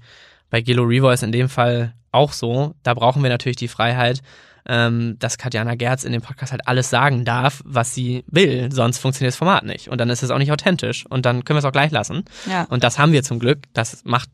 [0.49, 2.75] bei Gelo Revoice in dem Fall auch so.
[2.83, 4.21] Da brauchen wir natürlich die Freiheit,
[4.65, 8.99] ähm, dass Katjana Gerz in dem Podcast halt alles sagen darf, was sie will, sonst
[8.99, 9.89] funktioniert das Format nicht.
[9.89, 12.23] Und dann ist es auch nicht authentisch und dann können wir es auch gleich lassen.
[12.47, 12.63] Ja.
[12.69, 13.63] Und das haben wir zum Glück.
[13.73, 14.29] Das macht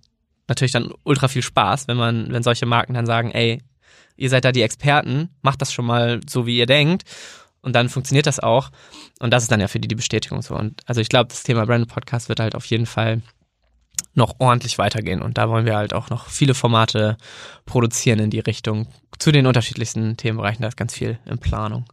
[0.47, 3.61] natürlich dann ultra viel Spaß, wenn man, wenn solche Marken dann sagen, ey,
[4.17, 7.03] ihr seid da die Experten, macht das schon mal so, wie ihr denkt.
[7.61, 8.69] Und dann funktioniert das auch.
[9.19, 10.55] Und das ist dann ja für die die Bestätigung so.
[10.55, 13.21] Und also ich glaube, das Thema Branded Podcast wird halt auf jeden Fall
[14.15, 15.21] noch ordentlich weitergehen.
[15.21, 17.17] Und da wollen wir halt auch noch viele Formate
[17.65, 18.87] produzieren in die Richtung
[19.19, 20.61] zu den unterschiedlichsten Themenbereichen.
[20.61, 21.85] Da ist ganz viel in Planung.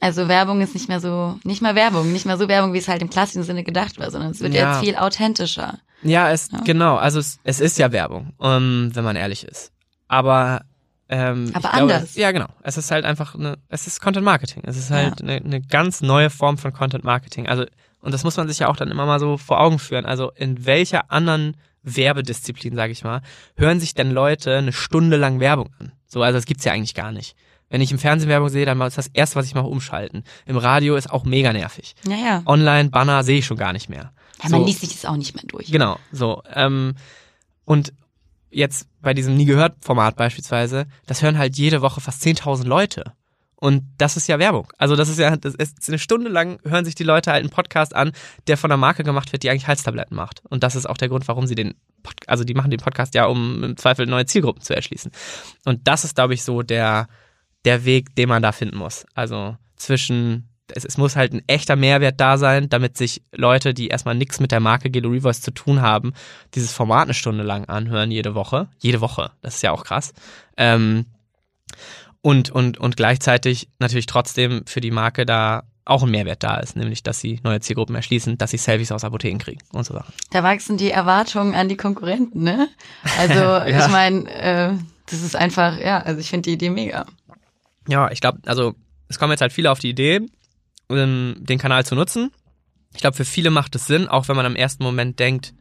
[0.00, 2.88] Also Werbung ist nicht mehr so, nicht mehr Werbung, nicht mehr so Werbung, wie es
[2.88, 4.72] halt im klassischen Sinne gedacht war, sondern es wird Ja.
[4.74, 5.78] jetzt viel authentischer.
[6.02, 6.60] Ja, es, Ja.
[6.64, 6.96] genau.
[6.96, 9.72] Also es, es ist ja Werbung, um, wenn man ehrlich ist.
[10.06, 10.62] Aber
[11.08, 12.14] ähm, Aber ich glaube, anders.
[12.16, 12.46] Ja, genau.
[12.62, 14.62] Es ist halt einfach eine, es ist Content Marketing.
[14.66, 17.46] Es ist halt eine, eine ganz neue Form von Content Marketing.
[17.46, 17.64] Also,
[18.04, 20.04] und das muss man sich ja auch dann immer mal so vor Augen führen.
[20.06, 23.22] Also, in welcher anderen Werbedisziplin, sage ich mal,
[23.56, 25.92] hören sich denn Leute eine Stunde lang Werbung an?
[26.06, 27.36] So, also das gibt's ja eigentlich gar nicht.
[27.70, 30.22] Wenn ich im Fernsehen Werbung sehe, dann ist das erste, was ich mache, umschalten.
[30.46, 31.96] Im Radio ist auch mega nervig.
[32.06, 32.42] Naja.
[32.46, 34.12] Online, Banner sehe ich schon gar nicht mehr.
[34.42, 34.66] Ja, man So.
[34.66, 35.66] liest sich das auch nicht mehr durch.
[35.72, 36.42] Genau, so.
[36.54, 36.94] Ähm,
[37.64, 37.92] und
[38.50, 43.12] jetzt bei diesem Nie gehört Format beispielsweise, das hören halt jede Woche fast 10.000 Leute.
[43.56, 44.68] Und das ist ja Werbung.
[44.78, 47.50] Also das ist ja, das ist eine Stunde lang hören sich die Leute halt einen
[47.50, 48.12] Podcast an,
[48.46, 50.42] der von einer Marke gemacht wird, die eigentlich Halstabletten macht.
[50.48, 53.14] Und das ist auch der Grund, warum sie den, Pod also die machen den Podcast
[53.14, 55.12] ja, um im Zweifel neue Zielgruppen zu erschließen.
[55.64, 57.08] Und das ist, glaube ich, so der,
[57.64, 59.06] der Weg, den man da finden muss.
[59.14, 63.88] Also zwischen, es, es muss halt ein echter Mehrwert da sein, damit sich Leute, die
[63.88, 66.12] erstmal nichts mit der Marke Gelo Reverse zu tun haben,
[66.54, 68.68] dieses Format eine Stunde lang anhören, jede Woche.
[68.78, 70.12] Jede Woche, das ist ja auch krass.
[70.56, 71.06] Ähm,
[72.24, 76.74] und, und, und gleichzeitig natürlich trotzdem für die Marke da auch ein Mehrwert da ist,
[76.74, 80.14] nämlich dass sie neue Zielgruppen erschließen, dass sie Selfies aus Apotheken kriegen und so Sachen.
[80.30, 82.70] Da wachsen die Erwartungen an die Konkurrenten, ne?
[83.18, 83.66] Also ja.
[83.66, 84.72] ich meine, äh,
[85.04, 87.04] das ist einfach, ja, also ich finde die Idee mega.
[87.88, 88.74] Ja, ich glaube, also
[89.08, 90.22] es kommen jetzt halt viele auf die Idee,
[90.88, 92.30] ähm, den Kanal zu nutzen.
[92.94, 95.52] Ich glaube, für viele macht es Sinn, auch wenn man am ersten Moment denkt,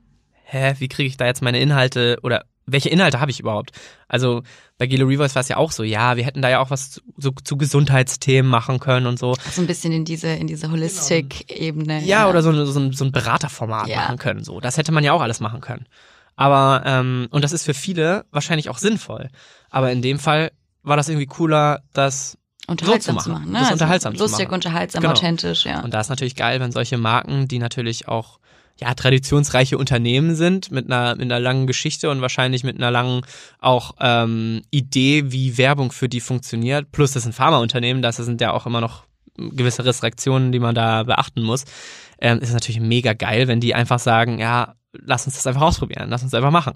[0.46, 3.72] hä, wie kriege ich da jetzt meine Inhalte oder welche Inhalte habe ich überhaupt?
[4.08, 4.44] Also
[4.78, 6.92] bei Gelo Reverse war es ja auch so, ja, wir hätten da ja auch was
[6.92, 9.36] zu, so, zu Gesundheitsthemen machen können und so.
[9.52, 12.00] So ein bisschen in diese, in diese Holistic-Ebene.
[12.02, 13.98] Ja, ja, oder so, so, so ein Beraterformat ja.
[13.98, 14.44] machen können.
[14.44, 15.86] So, das hätte man ja auch alles machen können.
[16.36, 19.30] Aber, ähm, und das ist für viele wahrscheinlich auch sinnvoll.
[19.70, 20.52] Aber in dem Fall
[20.82, 22.38] war das irgendwie cooler, das
[22.68, 23.42] unterhaltsam so zu machen.
[23.42, 23.60] machen ne?
[23.60, 24.54] Das also unterhaltsam lustig, zu machen.
[24.56, 25.14] unterhaltsam, Genau.
[25.14, 25.82] authentisch, ja.
[25.82, 28.40] Und da ist natürlich geil, wenn solche Marken, die natürlich auch
[28.80, 33.22] ja, traditionsreiche Unternehmen sind, mit einer, mit einer langen Geschichte und wahrscheinlich mit einer langen
[33.60, 36.92] auch ähm, Idee, wie Werbung für die funktioniert.
[36.92, 39.06] Plus das sind Pharmaunternehmen, das sind ja auch immer noch
[39.38, 41.66] gewisse Restriktionen, die man da beachten muss.
[42.20, 46.10] Ähm, ist natürlich mega geil, wenn die einfach sagen, ja, lass uns das einfach ausprobieren,
[46.10, 46.74] lass uns einfach machen.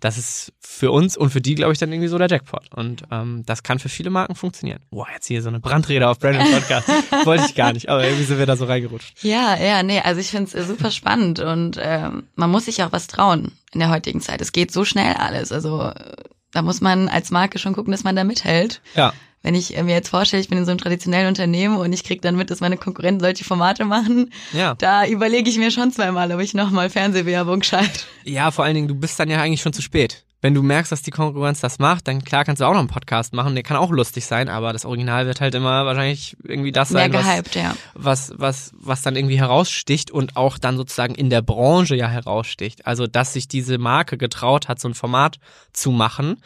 [0.00, 2.72] Das ist für uns und für die, glaube ich, dann irgendwie so der Jackpot.
[2.74, 4.80] Und ähm, das kann für viele Marken funktionieren.
[4.90, 6.88] Boah, jetzt hier so eine Brandrede auf Brandon Podcast.
[7.24, 9.24] Wollte ich gar nicht, aber irgendwie sind wir da so reingerutscht.
[9.24, 12.92] Ja, ja, nee, also ich finde es super spannend und ähm, man muss sich auch
[12.92, 14.40] was trauen in der heutigen Zeit.
[14.40, 15.50] Es geht so schnell alles.
[15.50, 16.14] Also äh,
[16.52, 18.80] da muss man als Marke schon gucken, dass man da mithält.
[18.94, 19.12] Ja.
[19.42, 22.04] Wenn ich äh, mir jetzt vorstelle, ich bin in so einem traditionellen Unternehmen und ich
[22.04, 24.74] krieg dann mit, dass meine Konkurrenten solche Formate machen, Ja.
[24.74, 28.00] da überlege ich mir schon zweimal, ob ich nochmal Fernsehwerbung schalte.
[28.24, 30.24] Ja, vor allen Dingen, du bist dann ja eigentlich schon zu spät.
[30.40, 32.86] Wenn du merkst, dass die Konkurrenz das macht, dann klar kannst du auch noch einen
[32.86, 36.70] Podcast machen, der kann auch lustig sein, aber das Original wird halt immer wahrscheinlich irgendwie
[36.70, 37.74] das sein, was, gehypt, ja.
[37.94, 42.86] was, was, was dann irgendwie heraussticht und auch dann sozusagen in der Branche ja heraussticht.
[42.86, 45.38] Also, dass sich diese Marke getraut hat, so ein Format
[45.72, 46.36] zu machen,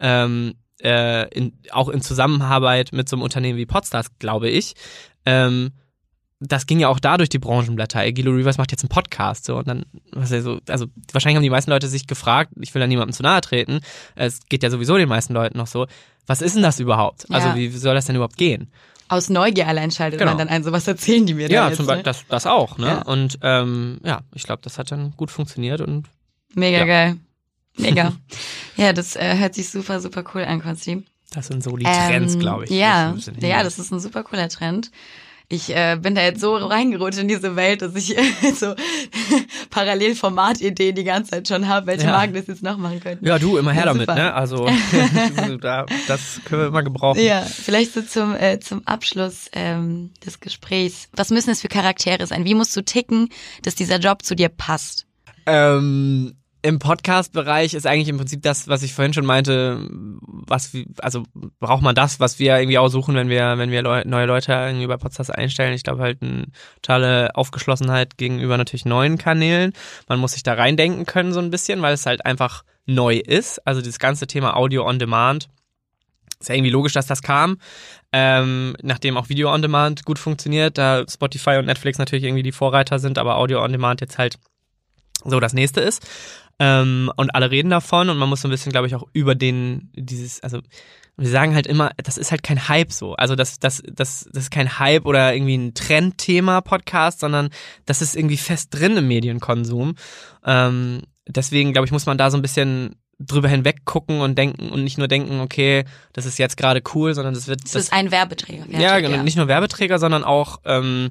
[0.00, 4.74] ähm, äh, in, auch in Zusammenarbeit mit so einem Unternehmen wie Podstars, glaube ich,
[5.24, 5.72] ähm,
[6.38, 8.02] das ging ja auch da durch die Branchenblätter.
[8.02, 11.36] Ey, Guido Rivers macht jetzt einen Podcast, so und dann, was ja so, also wahrscheinlich
[11.36, 13.80] haben die meisten Leute sich gefragt, ich will da niemandem zu nahe treten,
[14.16, 15.86] es geht ja sowieso den meisten Leuten noch so,
[16.26, 17.24] was ist denn das überhaupt?
[17.30, 17.54] Also Ja.
[17.56, 18.70] wie soll das denn überhaupt gehen?
[19.08, 20.32] Aus Neugier allein schaltet Genau.
[20.32, 21.92] man dann ein, so was erzählen die mir da Ja, jetzt, zum ne?
[21.92, 22.86] Beispiel das, das auch, ne?
[22.88, 23.02] Ja.
[23.02, 26.06] Und ähm, ja, ich glaube, das hat dann gut funktioniert und
[26.54, 26.84] Mega Ja.
[26.84, 27.16] geil.
[27.78, 28.12] Mega.
[28.76, 31.04] ja, das äh, hört sich super, super cool an, Konsti.
[31.32, 32.70] das sind so die Trends, Ähm, glaube ich.
[32.70, 34.90] Ja, bisschen ja, das ist ein super cooler Trend.
[35.48, 38.22] Ich äh, bin da jetzt so reingerutscht in diese Welt, dass ich äh,
[38.52, 38.74] so
[39.70, 42.10] parallel Formatideen die ganze Zeit schon habe, welche Ja.
[42.12, 43.24] Marken das jetzt noch machen könnten.
[43.24, 44.34] ja, du immer her Ja, damit, ne?
[44.34, 44.68] Also
[45.60, 47.22] da, das können wir immer gebrauchen.
[47.22, 51.08] Ja, vielleicht so zum, äh, zum Abschluss ähm, des Gesprächs.
[51.12, 52.44] Was müssen es für Charaktere sein?
[52.44, 53.28] Wie musst du ticken,
[53.62, 55.06] dass dieser Job zu dir passt?
[55.46, 56.34] Ähm,
[56.66, 61.22] Im Podcast-Bereich ist eigentlich im Prinzip das, was ich vorhin schon meinte, was also
[61.60, 64.52] braucht man das, was wir irgendwie auch suchen, wenn wir, wenn wir Leu neue Leute
[64.52, 65.74] irgendwie bei Podcast einstellen.
[65.74, 66.46] Ich glaube halt eine
[66.82, 69.74] totale Aufgeschlossenheit gegenüber natürlich neuen Kanälen.
[70.08, 73.64] Man muss sich da reindenken können so ein bisschen, weil es halt einfach neu ist.
[73.64, 75.48] Also dieses ganze Thema Audio on Demand.
[76.40, 77.58] Ist ja irgendwie logisch, dass das kam.
[78.12, 82.50] Ähm, nachdem auch Video on Demand gut funktioniert, da Spotify und Netflix natürlich irgendwie die
[82.50, 84.36] Vorreiter sind, aber Audio on Demand jetzt halt
[85.24, 86.06] so das nächste ist.
[86.58, 89.34] Ähm, und alle reden davon und man muss so ein bisschen, glaube ich, auch über
[89.34, 90.60] den, dieses, also
[91.18, 93.14] wir sagen halt immer, das ist halt kein Hype so.
[93.14, 97.48] Also das, das, das, das ist kein Hype oder irgendwie ein Trendthema Podcast, sondern
[97.86, 99.94] das ist irgendwie fest drin im Medienkonsum.
[100.44, 104.68] Ähm, deswegen, glaube ich, muss man da so ein bisschen drüber hinweg gucken und denken
[104.68, 107.92] und nicht nur denken, okay, das ist jetzt gerade cool, sondern das wird Das ist
[107.92, 108.64] ein Werbeträger.
[108.68, 109.22] ja, Wertschätzung, genau.
[109.22, 111.10] Nicht nur Werbeträger, sondern auch ähm,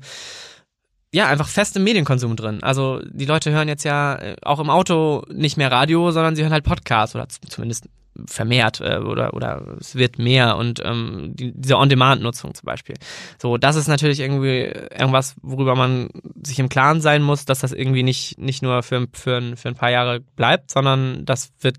[1.15, 2.61] ja einfach fest im Medienkonsum drin.
[2.61, 6.43] Also die Leute hören jetzt ja äh, auch im Auto nicht mehr Radio, sondern sie
[6.43, 7.87] hören halt Podcasts oder zumindest
[8.27, 12.95] vermehrt äh, oder oder es wird mehr und ähm, die, diese On-Demand-Nutzung zum Beispiel.
[13.41, 16.09] So, das ist natürlich irgendwie irgendwas, worüber man
[16.43, 19.69] sich im Klaren sein muss, dass das irgendwie nicht nicht nur für für ein, für
[19.69, 21.77] ein paar Jahre bleibt, sondern das wird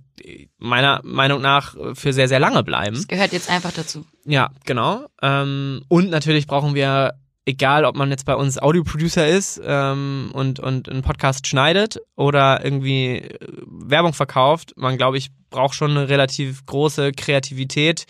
[0.58, 2.96] meiner Meinung nach für sehr sehr lange bleiben.
[2.96, 4.06] Das gehört jetzt einfach dazu.
[4.24, 5.06] Ja, genau.
[5.22, 7.14] Ähm, und natürlich brauchen wir,
[7.46, 12.62] egal ob man jetzt bei uns Audioproducer ist ähm, und, und einen Podcast schneidet oder
[12.64, 18.06] irgendwie äh, Werbung verkauft, man glaube ich braucht schon eine relativ große Kreativität,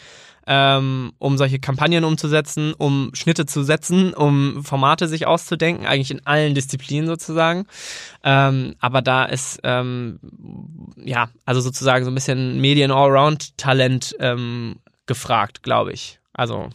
[0.47, 6.25] ähm, um solche Kampagnen umzusetzen, um Schnitte zu setzen, um Formate sich auszudenken, eigentlich in
[6.27, 7.67] allen Disziplinen sozusagen.
[8.25, 10.19] Ähm, aber da ist ähm,
[10.97, 14.77] ja, also sozusagen so ein bisschen Medien-Allround-Talent ähm,
[15.07, 16.21] gefragt, glaube ich.
[16.33, 16.71] Also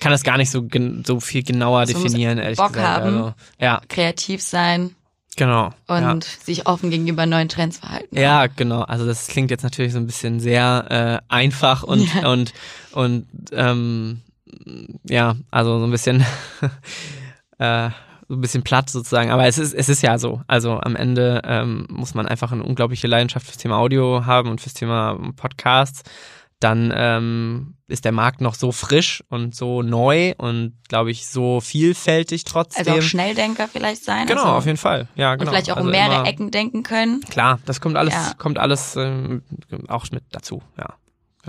[0.00, 0.66] kann das gar nicht so,
[1.04, 3.02] so viel genauer So muss definieren, ehrlich Bock gesagt.
[3.02, 3.16] haben.
[3.16, 4.94] Also, ja, Kreativ sein
[5.36, 5.70] genau.
[5.86, 8.16] und sich offen gegenüber neuen Trends verhalten.
[8.16, 8.44] Ja.
[8.44, 8.82] ja, genau.
[8.82, 12.28] Also das klingt jetzt natürlich so ein bisschen sehr äh, einfach und Ja.
[12.32, 12.52] und
[12.92, 14.22] und ähm,
[15.04, 16.24] ja, also so ein bisschen
[17.58, 17.90] äh,
[18.28, 20.42] so ein bisschen platt sozusagen, aber es ist, es ist ja so.
[20.48, 24.60] Also am Ende ähm, muss man einfach eine unglaubliche Leidenschaft fürs Thema Audio haben und
[24.60, 26.02] fürs Thema Podcasts.
[26.60, 31.60] Dann ähm, ist der Markt noch so frisch und so neu und glaube ich so
[31.60, 32.86] vielfältig trotzdem.
[32.88, 34.26] Also auch Schnelldenker vielleicht sein.
[34.26, 35.06] Genau, also, auf jeden Fall.
[35.16, 35.50] Ja, Und genau.
[35.50, 37.20] vielleicht auch Also um mehrere immer- Ecken denken können.
[37.28, 38.32] Klar, das kommt alles, Ja.
[38.38, 39.42] kommt alles ähm,
[39.88, 40.62] auch mit dazu.
[40.78, 40.94] Ja.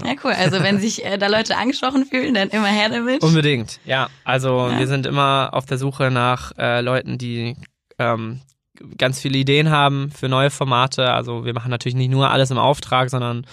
[0.05, 0.34] Ja, cool.
[0.34, 3.24] Also wenn sich äh, da Leute angesprochen fühlen, dann immer her damit.
[3.24, 4.10] Unbedingt, ja.
[4.26, 4.78] Also Ja.
[4.78, 7.55] wir sind immer auf der Suche nach äh, Leuten, die
[7.97, 8.41] ähm,
[8.99, 11.12] ganz viele Ideen haben für neue Formate.
[11.14, 13.47] Also wir machen natürlich nicht nur alles im Auftrag, sondern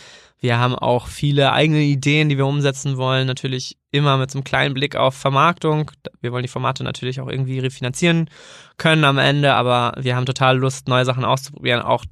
[0.45, 3.27] wir haben auch viele eigene Ideen, die wir umsetzen wollen.
[3.27, 5.91] Natürlich immer mit so einem kleinen Blick auf Vermarktung.
[6.21, 8.29] Wir wollen die Formate natürlich auch irgendwie refinanzieren
[8.77, 12.05] können am Ende, aber wir haben total Lust, neue Sachen auszuprobieren, auch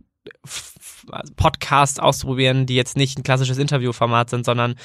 [1.10, 4.76] also Podcasts auszuprobieren, die jetzt nicht ein klassisches Interviewformat sind, sondern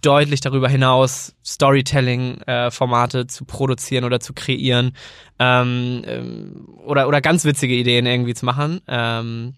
[0.00, 4.92] deutlich darüber hinaus Storytelling-Formate zu produzieren oder zu kreieren
[5.40, 8.82] ähm, ähm, oder, oder ganz witzige Ideen irgendwie zu machen.
[8.86, 9.54] Ähm,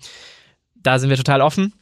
[0.74, 1.74] da sind wir total offen.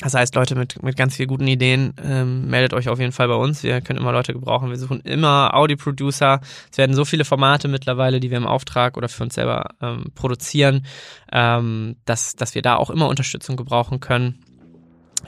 [0.00, 3.26] Das heißt, Leute mit, mit ganz vielen guten Ideen, ähm, meldet euch auf jeden Fall
[3.26, 3.64] bei uns.
[3.64, 4.70] Wir können immer Leute gebrauchen.
[4.70, 6.40] Wir suchen immer Audio-Producer.
[6.70, 10.12] Es werden so viele Formate mittlerweile, die wir im Auftrag oder für uns selber ähm,
[10.14, 10.86] produzieren,
[11.32, 14.44] ähm, dass, dass wir da auch immer Unterstützung gebrauchen können.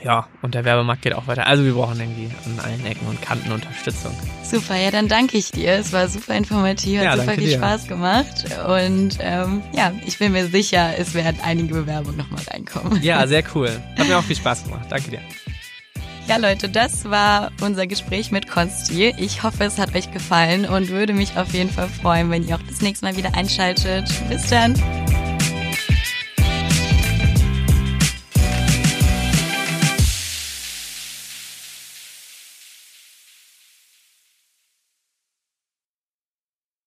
[0.03, 1.45] Ja, und der Werbemarkt geht auch weiter.
[1.45, 4.11] Also wir brauchen irgendwie an allen Ecken und Kanten Unterstützung.
[4.43, 5.73] Super, ja, dann danke ich dir.
[5.73, 7.57] Es war super informativ, hat Ja, super viel dir.
[7.57, 8.45] Spaß gemacht.
[8.67, 13.01] Und ähm, ja, ich bin mir sicher, es werden einige Bewerbungen nochmal reinkommen.
[13.03, 13.69] Ja, sehr cool.
[13.97, 14.87] Hat mir auch viel Spaß gemacht.
[14.89, 15.19] Danke dir.
[16.27, 19.13] Ja, Leute, das war unser Gespräch mit Konsti.
[19.17, 22.55] Ich hoffe, es hat euch gefallen und würde mich auf jeden Fall freuen, wenn ihr
[22.55, 24.09] auch das nächste Mal wieder einschaltet.
[24.29, 24.73] Bis dann.